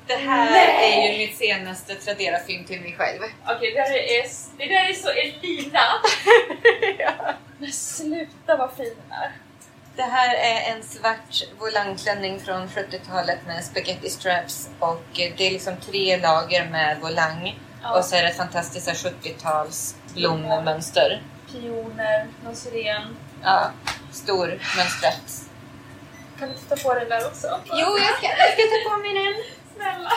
det 0.07 0.15
här 0.15 0.51
Nej. 0.51 1.07
är 1.07 1.11
ju 1.11 1.17
mitt 1.17 1.37
senaste 1.37 1.95
Tradera-fynd 1.95 2.67
till 2.67 2.81
mig 2.81 2.95
själv. 2.97 3.19
Okej, 3.45 3.71
det, 3.71 3.81
där 3.81 3.91
är, 3.91 4.25
det 4.57 4.65
där 4.65 4.89
är 4.89 4.93
så 4.93 5.09
Elina. 5.09 5.87
Men 7.57 7.71
sluta 7.71 8.57
vad 8.57 8.73
fin 8.77 8.95
den 9.09 9.17
är. 9.19 9.31
Det 9.95 10.01
här 10.01 10.35
är 10.35 10.73
en 10.75 10.83
svart 10.83 11.43
volangklänning 11.59 12.39
från 12.39 12.67
70-talet 12.67 13.39
med 13.47 13.63
spaghetti 13.63 14.09
straps 14.09 14.69
och 14.79 15.03
det 15.13 15.47
är 15.47 15.51
liksom 15.51 15.75
tre 15.77 16.17
lager 16.17 16.69
med 16.69 16.99
volang 16.99 17.59
Ja. 17.83 17.97
och 17.97 18.05
så 18.05 18.15
är 18.15 18.23
det 18.23 18.33
här 18.87 18.93
70-tals 18.93 19.95
blommönster. 20.13 21.23
Pioner, 21.51 22.27
någon 22.43 22.55
syren. 22.55 23.17
Ja, 23.43 23.71
stor 24.11 24.47
mönstrat. 24.77 25.49
Kan 26.39 26.49
du 26.49 26.55
titta 26.55 26.75
på 26.75 26.93
den 26.93 27.09
där 27.09 27.27
också? 27.27 27.59
Jo, 27.65 27.97
jag 27.97 28.17
ska, 28.17 28.27
jag 28.27 28.53
ska 28.53 28.61
ta 28.61 28.89
på 28.95 28.97
mig 29.01 29.13
den. 29.13 29.33
Snälla. 29.75 30.11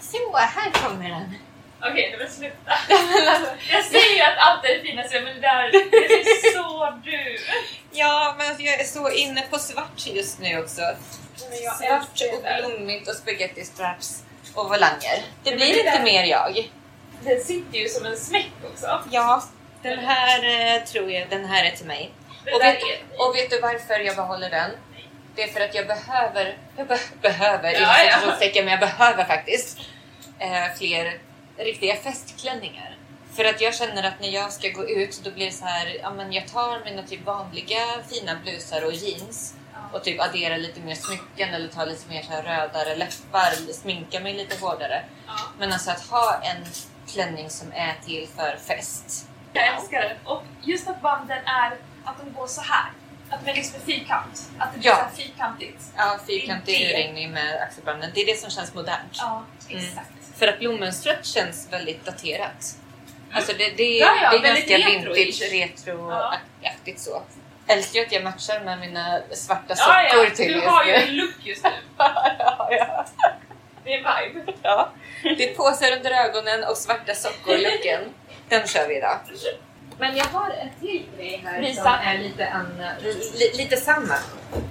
Så, 0.00 0.36
här 0.36 0.70
kommer 0.70 1.08
den. 1.08 1.34
Okej, 1.90 2.08
nej 2.10 2.18
men 2.18 2.30
sluta. 2.30 2.72
Jag 3.70 3.84
säger 3.84 4.16
ju 4.16 4.22
att 4.22 4.38
allt 4.38 4.64
är 4.64 4.68
det 4.74 4.82
finaste, 4.82 5.20
men 5.20 5.34
det 5.34 5.40
där 5.40 5.70
det 5.72 5.78
är 6.14 6.52
så 6.52 6.98
du. 7.04 7.38
Ja, 7.92 8.34
men 8.38 8.46
alltså, 8.48 8.62
jag 8.62 8.80
är 8.80 8.84
så 8.84 9.10
inne 9.10 9.42
på 9.50 9.58
svart 9.58 10.06
just 10.06 10.38
nu 10.40 10.58
också. 10.58 10.80
Svart 11.78 12.20
och 12.34 12.42
blommigt 12.68 13.08
och 13.08 13.14
spaghetti 13.14 13.64
straps 13.64 14.22
och 14.54 14.68
volanger. 14.68 15.22
Det 15.44 15.50
blir 15.56 15.66
det 15.72 15.78
inte 15.78 15.90
där- 15.90 16.04
mer 16.04 16.24
jag. 16.24 16.70
Den 17.20 17.40
sitter 17.40 17.78
ju 17.78 17.88
som 17.88 18.06
en 18.06 18.16
smäck 18.16 18.50
också. 18.72 19.02
Ja, 19.10 19.42
den 19.82 19.98
här 19.98 20.38
eh, 20.76 20.82
tror 20.82 21.10
jag, 21.10 21.28
den 21.28 21.44
här 21.44 21.64
är 21.64 21.70
till 21.70 21.86
mig. 21.86 22.10
Och 22.54 22.60
vet, 22.60 22.78
och 23.18 23.36
vet 23.36 23.50
du 23.50 23.60
varför 23.60 24.00
jag 24.00 24.16
behåller 24.16 24.50
den? 24.50 24.70
Det 25.34 25.42
är 25.42 25.48
för 25.48 25.60
att 25.60 25.74
jag 25.74 25.86
behöver, 25.86 26.58
jag 26.76 26.86
be, 26.86 26.98
behöver, 27.22 27.72
Ja, 27.72 27.94
ja. 28.40 28.62
men 28.62 28.68
jag 28.68 28.80
behöver 28.80 29.24
faktiskt 29.24 29.78
eh, 30.38 30.74
fler 30.78 31.18
riktiga 31.56 31.96
festklänningar. 31.96 32.96
För 33.32 33.44
att 33.44 33.60
jag 33.60 33.74
känner 33.74 34.02
att 34.02 34.20
när 34.20 34.28
jag 34.28 34.52
ska 34.52 34.68
gå 34.68 34.88
ut 34.88 35.20
då 35.24 35.30
blir 35.30 35.46
det 35.46 35.52
så 35.52 35.64
här, 35.64 35.96
ja 36.02 36.10
men 36.10 36.32
jag 36.32 36.48
tar 36.48 36.84
mina 36.84 37.02
typ 37.02 37.24
vanliga 37.26 37.78
fina 38.10 38.34
blusar 38.34 38.84
och 38.84 38.92
jeans 38.92 39.54
och 39.92 40.04
typ 40.04 40.20
adderar 40.20 40.58
lite 40.58 40.80
mer 40.80 40.94
smycken 40.94 41.54
eller 41.54 41.68
tar 41.68 41.86
lite 41.86 42.08
mer 42.08 42.22
så 42.22 42.32
här 42.32 42.42
rödare 42.42 42.96
läppar, 42.96 43.72
sminkar 43.72 44.20
mig 44.20 44.34
lite 44.34 44.56
hårdare. 44.60 45.04
Ja, 45.26 45.34
Men 45.58 45.72
alltså 45.72 45.90
att 45.90 46.00
ha 46.06 46.40
en 46.42 46.64
klänning 47.12 47.50
som 47.50 47.72
är 47.72 47.94
till 48.06 48.28
för 48.36 48.56
fest. 48.56 49.28
jag 49.52 49.74
älskar 49.76 50.02
den. 50.02 50.16
Och 50.24 50.42
just 50.62 50.88
att 50.88 51.02
banden 51.02 51.38
är 51.46 51.76
att 52.04 52.18
de 52.24 52.32
går 52.32 52.46
så 52.46 52.60
här. 52.60 52.90
Att 53.30 53.44
de 53.44 53.50
är 53.50 53.54
liksom 53.54 53.80
fyrkant. 53.80 54.50
Att 54.58 54.72
det 54.72 54.78
blir 54.78 54.88
Ja. 54.90 55.08
så 55.10 55.16
fyrkantigt. 55.22 55.82
Ja, 55.96 56.18
fyrkantig 56.26 56.78
Det- 56.80 56.92
urringning 56.94 57.30
med 57.32 57.60
axelbanden. 57.62 58.10
Det 58.14 58.20
är 58.20 58.26
det 58.26 58.40
som 58.40 58.50
känns 58.50 58.74
modernt. 58.74 59.12
Ja, 59.12 59.42
Mm. 59.70 59.84
För 60.38 60.46
att 60.48 60.58
blommönstret 60.58 61.26
känns 61.26 61.68
väldigt 61.72 62.04
daterat. 62.04 62.76
Alltså 63.32 63.52
det, 63.58 63.70
det, 63.76 63.98
Ja, 63.98 64.12
ja, 64.22 64.30
det 64.30 64.36
är 64.36 64.42
väldigt 64.42 64.68
ganska 64.68 64.90
vintage, 64.90 65.42
Ja. 65.86 66.32
retroaktigt 66.62 67.00
så. 67.00 67.22
Älskar 67.66 68.00
ju 68.00 68.06
att 68.06 68.12
jag 68.12 68.24
matchar 68.24 68.60
med 68.60 68.78
mina 68.80 69.20
svarta 69.32 69.64
Ja, 69.68 69.74
sockor 69.76 70.24
ja, 70.24 70.30
till 70.36 70.46
du 70.46 70.52
just 70.54 70.66
har 70.66 70.84
ju 70.84 70.92
en 70.92 71.16
look 71.16 71.34
just 71.44 71.64
nu. 71.64 71.70
ja, 71.98 72.68
ja. 72.70 73.06
Det 73.84 73.92
är 73.94 73.98
en 73.98 74.34
vibe. 74.34 74.52
ja. 74.62 74.90
Det 75.22 75.50
är 75.50 75.54
påsar 75.54 75.92
under 75.96 76.10
ögonen 76.10 76.64
och 76.64 76.76
svarta 76.76 77.14
sockor-looken. 77.14 78.00
Den 78.48 78.66
kör 78.66 78.88
vi 78.88 78.96
idag. 78.96 79.18
Men 79.98 80.16
jag 80.16 80.24
har 80.24 80.50
en 80.50 80.68
till 80.80 81.02
grej 81.16 81.42
här 81.44 81.60
Visa. 81.60 81.82
som 81.82 81.92
är 81.92 82.18
lite 82.18 82.48
annan, 82.48 82.94
li, 83.34 83.52
lite 83.54 83.76
samma. 83.76 84.14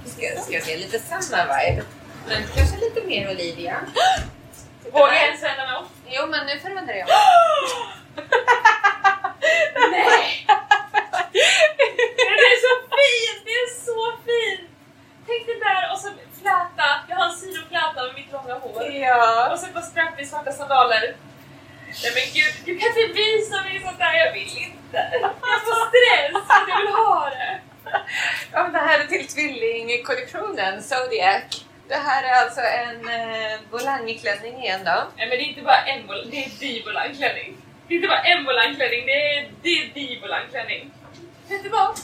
Ska, 0.06 0.42
ska 0.42 0.54
jag 0.54 0.64
säga, 0.64 0.78
lite 0.78 1.00
samma 1.00 1.44
vibe. 1.44 1.84
Men 2.28 2.44
kanske 2.56 2.78
lite 2.78 3.08
mer 3.08 3.30
Olivia. 3.32 3.76
Vågar 4.96 5.14
jag 5.14 5.24
ens 5.24 5.42
mig 5.42 5.76
om? 5.78 5.86
Jo, 6.08 6.28
men 6.28 6.46
nu 6.46 6.60
förändrar 6.60 6.96
jag. 6.96 7.08
Nej! 9.92 10.48
Den 12.18 12.38
är 12.52 12.58
så 12.68 12.74
fin! 12.96 13.42
Det 13.46 13.52
är 13.52 13.70
så 13.86 14.12
fin! 14.26 14.68
Tänk 15.28 15.46
dig 15.48 15.60
där 15.60 15.92
och 15.94 16.00
så 16.00 16.10
fläta. 16.42 16.88
Jag 17.10 17.16
har 17.16 17.26
en 17.26 17.34
sidofläta 17.36 18.04
med 18.04 18.14
mitt 18.16 18.32
långa 18.32 18.54
hår. 18.54 18.84
Ja. 18.84 19.50
Och 19.54 19.60
så 19.60 19.68
på 19.68 19.82
strappy 19.82 20.26
svarta 20.26 20.52
sandaler. 20.52 21.16
Nej 22.04 22.12
men 22.16 22.24
gud, 22.34 22.54
du 22.66 22.78
kan 22.80 22.88
inte 22.90 23.14
visa 23.14 23.62
mig 23.64 23.82
sånt 23.86 24.00
där, 24.00 24.14
jag 24.14 24.34
vill 24.34 24.58
inte. 24.58 25.10
Jag 25.22 25.62
får 25.66 25.88
stress 25.90 26.32
för 26.48 26.54
att 26.54 26.68
jag 26.68 26.78
vill 26.78 26.88
ha 26.94 27.30
det. 27.30 27.60
Ja, 28.52 28.64
men 28.64 28.74
det 28.74 28.80
här 28.80 29.00
är 29.00 29.06
till 29.06 29.28
tvillingkollektionen 29.28 30.84
Zodiac. 30.84 31.65
Det 31.88 31.96
här 31.96 32.24
är 32.24 32.44
alltså 32.44 32.62
en 32.62 33.08
eh, 33.10 33.60
volangklänning 33.72 34.64
igen 34.64 34.82
då. 34.86 34.92
Nej 35.18 35.28
men 35.30 35.30
det 35.30 35.44
är 35.44 35.48
inte 35.50 35.62
bara 35.62 35.82
en 35.86 36.08
vol- 36.08 36.28
det 36.32 36.38
är 36.46 36.50
di 36.60 36.82
volangklänning. 36.86 37.58
Det 37.88 37.94
är 37.94 37.96
inte 37.96 38.08
bara 38.08 38.22
en 38.22 38.46
volangklänning, 38.46 39.06
det 39.06 39.12
är, 39.38 39.52
det 39.62 39.70
är 39.70 39.94
di 39.94 40.20
volangklänning. 40.22 40.92
Vet 41.50 41.64
du 41.64 41.70
vad? 41.70 41.98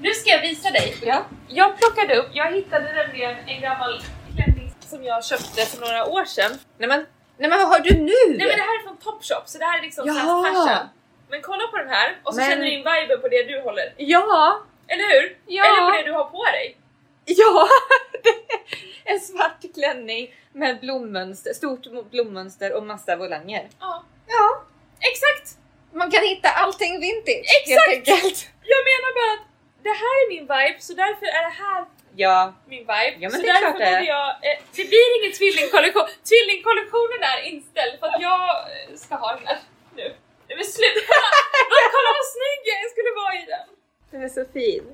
Nu 0.00 0.10
ska 0.14 0.30
jag 0.30 0.40
visa 0.40 0.70
dig. 0.70 0.96
Ja. 1.02 1.24
Jag 1.48 1.78
plockade 1.78 2.16
upp, 2.16 2.28
jag 2.32 2.52
hittade 2.52 2.92
nämligen 2.92 3.36
en 3.46 3.60
gammal 3.60 4.00
klänning 4.36 4.72
som 4.80 5.04
jag 5.04 5.24
köpte 5.24 5.66
för 5.66 5.80
några 5.80 6.06
år 6.06 6.24
sedan. 6.24 6.58
Nej 6.78 6.88
men, 6.88 7.06
nej 7.38 7.50
men 7.50 7.58
vad 7.58 7.68
har 7.68 7.78
du 7.78 7.90
nu? 7.94 8.12
Nej 8.28 8.38
men 8.38 8.38
det 8.56 8.62
här 8.62 8.78
är 8.80 8.82
från 8.86 8.96
Topshop 8.96 9.42
så 9.48 9.58
det 9.58 9.64
här 9.64 9.78
är 9.78 9.82
liksom 9.82 10.06
fast 10.08 10.20
fashion. 10.66 10.88
Men 11.28 11.42
kolla 11.42 11.66
på 11.66 11.76
den 11.76 11.88
här 11.88 12.16
och 12.22 12.34
så 12.34 12.40
Men- 12.40 12.50
känner 12.50 12.64
du 12.64 12.70
in 12.70 12.78
viben 12.78 13.20
på 13.20 13.28
det 13.28 13.42
du 13.42 13.60
håller. 13.60 13.94
Ja! 13.96 14.60
Eller 14.88 15.04
hur? 15.12 15.38
Ja. 15.46 15.64
Eller 15.64 15.90
på 15.90 15.96
det 15.96 16.02
du 16.02 16.12
har 16.12 16.24
på 16.24 16.44
dig. 16.44 16.76
Ja! 17.24 17.68
Det 18.22 18.95
en 19.12 19.20
svart 19.20 19.64
klänning 19.74 20.34
med 20.52 20.80
blommönster, 20.80 21.52
stort 21.52 22.10
blommönster 22.10 22.72
och 22.76 22.82
massa 22.82 23.16
volanger. 23.16 23.68
Ja. 23.80 24.04
Ja, 24.26 24.64
Exakt! 25.10 25.58
man 25.92 26.10
kan 26.10 26.22
hitta 26.22 26.48
allting 26.48 27.00
vintage 27.00 27.46
Exakt! 27.58 27.88
helt 27.88 28.08
enkelt. 28.08 28.38
Jag 28.74 28.82
menar 28.90 29.10
bara 29.18 29.32
att 29.36 29.46
det 29.86 29.94
här 30.02 30.14
är 30.22 30.26
min 30.34 30.46
vibe 30.52 30.78
så 30.86 30.92
därför 31.04 31.26
är 31.38 31.42
det 31.50 31.56
här 31.64 31.84
Ja, 32.24 32.54
min 32.72 32.84
vibe. 32.92 33.16
Ja, 33.22 33.28
men 33.30 33.30
så 33.30 33.42
det 33.42 33.48
är 33.48 33.60
därför 33.60 33.72
borde 33.72 34.06
jag... 34.16 34.28
Eh, 34.48 34.56
det 34.76 34.84
blir 34.90 35.06
ingen 35.16 35.32
tvillingkollektion. 35.38 36.06
Tvillingkollektionen 36.30 37.20
är 37.32 37.38
inställd 37.52 37.94
för 38.00 38.06
att 38.06 38.20
jag 38.28 38.42
eh, 38.74 38.96
ska 39.04 39.14
ha 39.24 39.30
den 39.36 39.46
här 39.46 39.58
nu. 39.98 40.06
Nej 40.46 40.54
men 40.58 40.66
sluta! 40.76 41.16
Kolla 41.94 42.10
vad 42.18 42.28
snygg 42.36 42.62
jag 42.72 42.90
skulle 42.94 43.12
vara 43.22 43.34
i 43.40 43.44
den! 43.52 43.66
den 44.10 44.20
är 44.28 44.32
så 44.38 44.44
fin. 44.58 44.84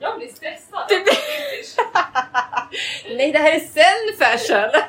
Jag 0.00 0.18
blir 0.18 0.28
stressad. 0.28 0.88
Du 0.88 1.04
Nej, 3.16 3.32
det 3.32 3.38
här 3.38 3.52
är 3.52 3.60
Zen 3.60 4.16
fashion! 4.18 4.70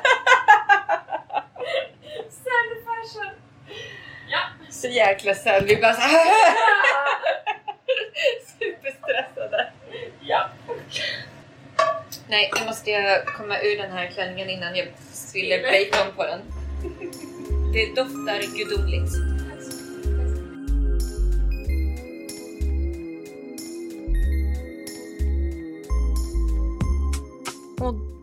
Sen 2.30 2.68
fashion. 2.84 3.32
Ja. 4.30 4.38
Så 4.70 4.88
jäkla 4.88 5.34
Zen, 5.34 5.66
vi 5.66 5.76
bara 5.76 5.92
så 5.94 6.00
superstressade. 8.58 9.72
ja. 10.20 10.48
Nej, 12.28 12.50
nu 12.60 12.66
måste 12.66 12.90
jag 12.90 13.26
komma 13.26 13.58
ur 13.60 13.78
den 13.78 13.92
här 13.92 14.06
klänningen 14.06 14.50
innan 14.50 14.76
jag 14.76 14.88
spiller 15.12 15.62
bacon 15.62 16.12
på 16.16 16.24
den. 16.26 16.40
Det 17.72 17.86
doftar 17.86 18.56
gudomligt. 18.58 19.31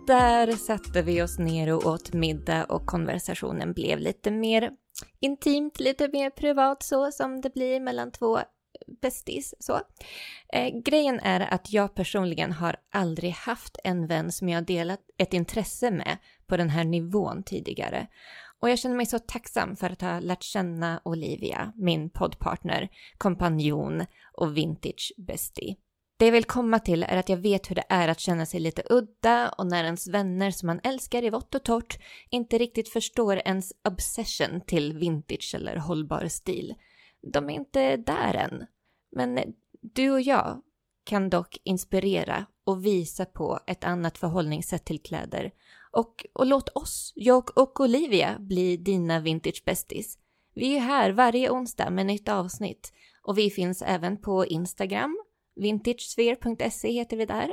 Där 0.10 0.52
satte 0.52 1.02
vi 1.02 1.22
oss 1.22 1.40
ner 1.40 1.74
och 1.74 1.86
åt 1.86 2.14
middag 2.14 2.66
och 2.66 2.86
konversationen 2.86 3.74
blev 3.74 4.00
lite 4.00 4.32
mer 4.32 4.72
intimt, 5.20 5.80
lite 5.80 6.10
mer 6.14 6.30
privat 6.30 6.84
så 6.84 7.12
som 7.12 7.42
det 7.42 7.54
blir 7.54 7.80
mellan 7.80 8.12
två 8.12 8.40
bästis. 9.02 9.54
Så. 9.60 9.80
Eh, 10.54 10.80
grejen 10.84 11.20
är 11.20 11.54
att 11.54 11.74
jag 11.74 11.96
personligen 11.96 12.52
har 12.52 12.76
aldrig 12.92 13.32
haft 13.32 13.78
en 13.84 14.08
vän 14.08 14.32
som 14.32 14.50
jag 14.50 14.66
delat 14.66 15.00
ett 15.18 15.34
intresse 15.34 15.92
med 15.92 16.18
på 16.48 16.58
den 16.58 16.70
här 16.70 16.84
nivån 16.84 17.44
tidigare. 17.44 18.08
Och 18.60 18.70
jag 18.70 18.80
känner 18.80 18.96
mig 18.96 19.06
så 19.06 19.20
tacksam 19.20 19.76
för 19.76 19.90
att 19.90 20.02
ha 20.02 20.20
lärt 20.20 20.44
känna 20.44 21.02
Olivia, 21.06 21.74
min 21.76 22.10
poddpartner, 22.10 22.90
kompanjon 23.18 24.06
och 24.34 24.58
vintage 24.58 25.14
bestie. 25.18 25.76
Det 26.20 26.26
jag 26.26 26.32
vill 26.32 26.46
komma 26.46 26.80
till 26.80 27.04
är 27.04 27.18
att 27.18 27.30
jag 27.30 27.38
vet 27.38 27.70
hur 27.70 27.76
det 27.76 27.84
är 27.90 28.08
att 28.08 28.20
känna 28.20 28.46
sig 28.46 28.60
lite 28.60 28.84
udda 28.90 29.50
och 29.50 29.68
när 29.68 29.84
ens 29.84 30.08
vänner 30.08 30.52
som 30.52 30.68
man 30.68 30.80
älskar 30.84 31.24
i 31.24 31.30
vått 31.30 31.56
och 31.56 31.64
torrt 31.64 32.00
inte 32.30 32.58
riktigt 32.58 32.90
förstår 32.90 33.42
ens 33.46 33.74
obsession 33.88 34.62
till 34.62 34.98
vintage 34.98 35.52
eller 35.56 35.76
hållbar 35.76 36.28
stil. 36.28 36.76
De 37.34 37.50
är 37.50 37.54
inte 37.54 37.98
där 37.98 38.34
än. 38.34 38.66
Men 39.12 39.40
du 39.82 40.12
och 40.12 40.22
jag 40.22 40.62
kan 41.04 41.30
dock 41.30 41.58
inspirera 41.64 42.46
och 42.64 42.86
visa 42.86 43.26
på 43.26 43.60
ett 43.68 43.84
annat 43.84 44.18
förhållningssätt 44.18 44.86
till 44.86 45.02
kläder. 45.02 45.52
Och, 45.92 46.26
och 46.34 46.46
låt 46.46 46.70
oss, 46.70 47.14
jag 47.16 47.58
och 47.58 47.80
Olivia, 47.80 48.40
bli 48.40 48.78
dina 48.78 49.20
vintage 49.20 49.64
besties. 49.66 50.18
Vi 50.54 50.76
är 50.76 50.80
här 50.80 51.12
varje 51.12 51.50
onsdag 51.50 51.90
med 51.90 52.06
nytt 52.06 52.30
avsnitt 52.30 52.94
och 53.24 53.38
vi 53.38 53.50
finns 53.50 53.82
även 53.82 54.22
på 54.22 54.46
Instagram. 54.46 55.18
Vintagesphere.se 55.60 56.92
heter 56.92 57.18
vi 57.18 57.26
där. 57.26 57.52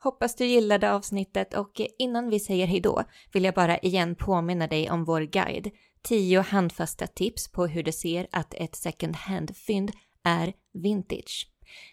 Hoppas 0.00 0.34
du 0.34 0.46
gillade 0.46 0.92
avsnittet 0.92 1.54
och 1.54 1.80
innan 1.98 2.30
vi 2.30 2.40
säger 2.40 2.66
hejdå 2.66 3.02
vill 3.32 3.44
jag 3.44 3.54
bara 3.54 3.78
igen 3.78 4.14
påminna 4.14 4.66
dig 4.66 4.90
om 4.90 5.04
vår 5.04 5.20
guide 5.20 5.70
10 6.02 6.40
handfasta 6.40 7.06
tips 7.06 7.52
på 7.52 7.66
hur 7.66 7.82
du 7.82 7.92
ser 7.92 8.26
att 8.32 8.54
ett 8.54 8.76
second 8.76 9.16
hand-fynd 9.16 9.92
är 10.24 10.52
vintage. 10.72 11.48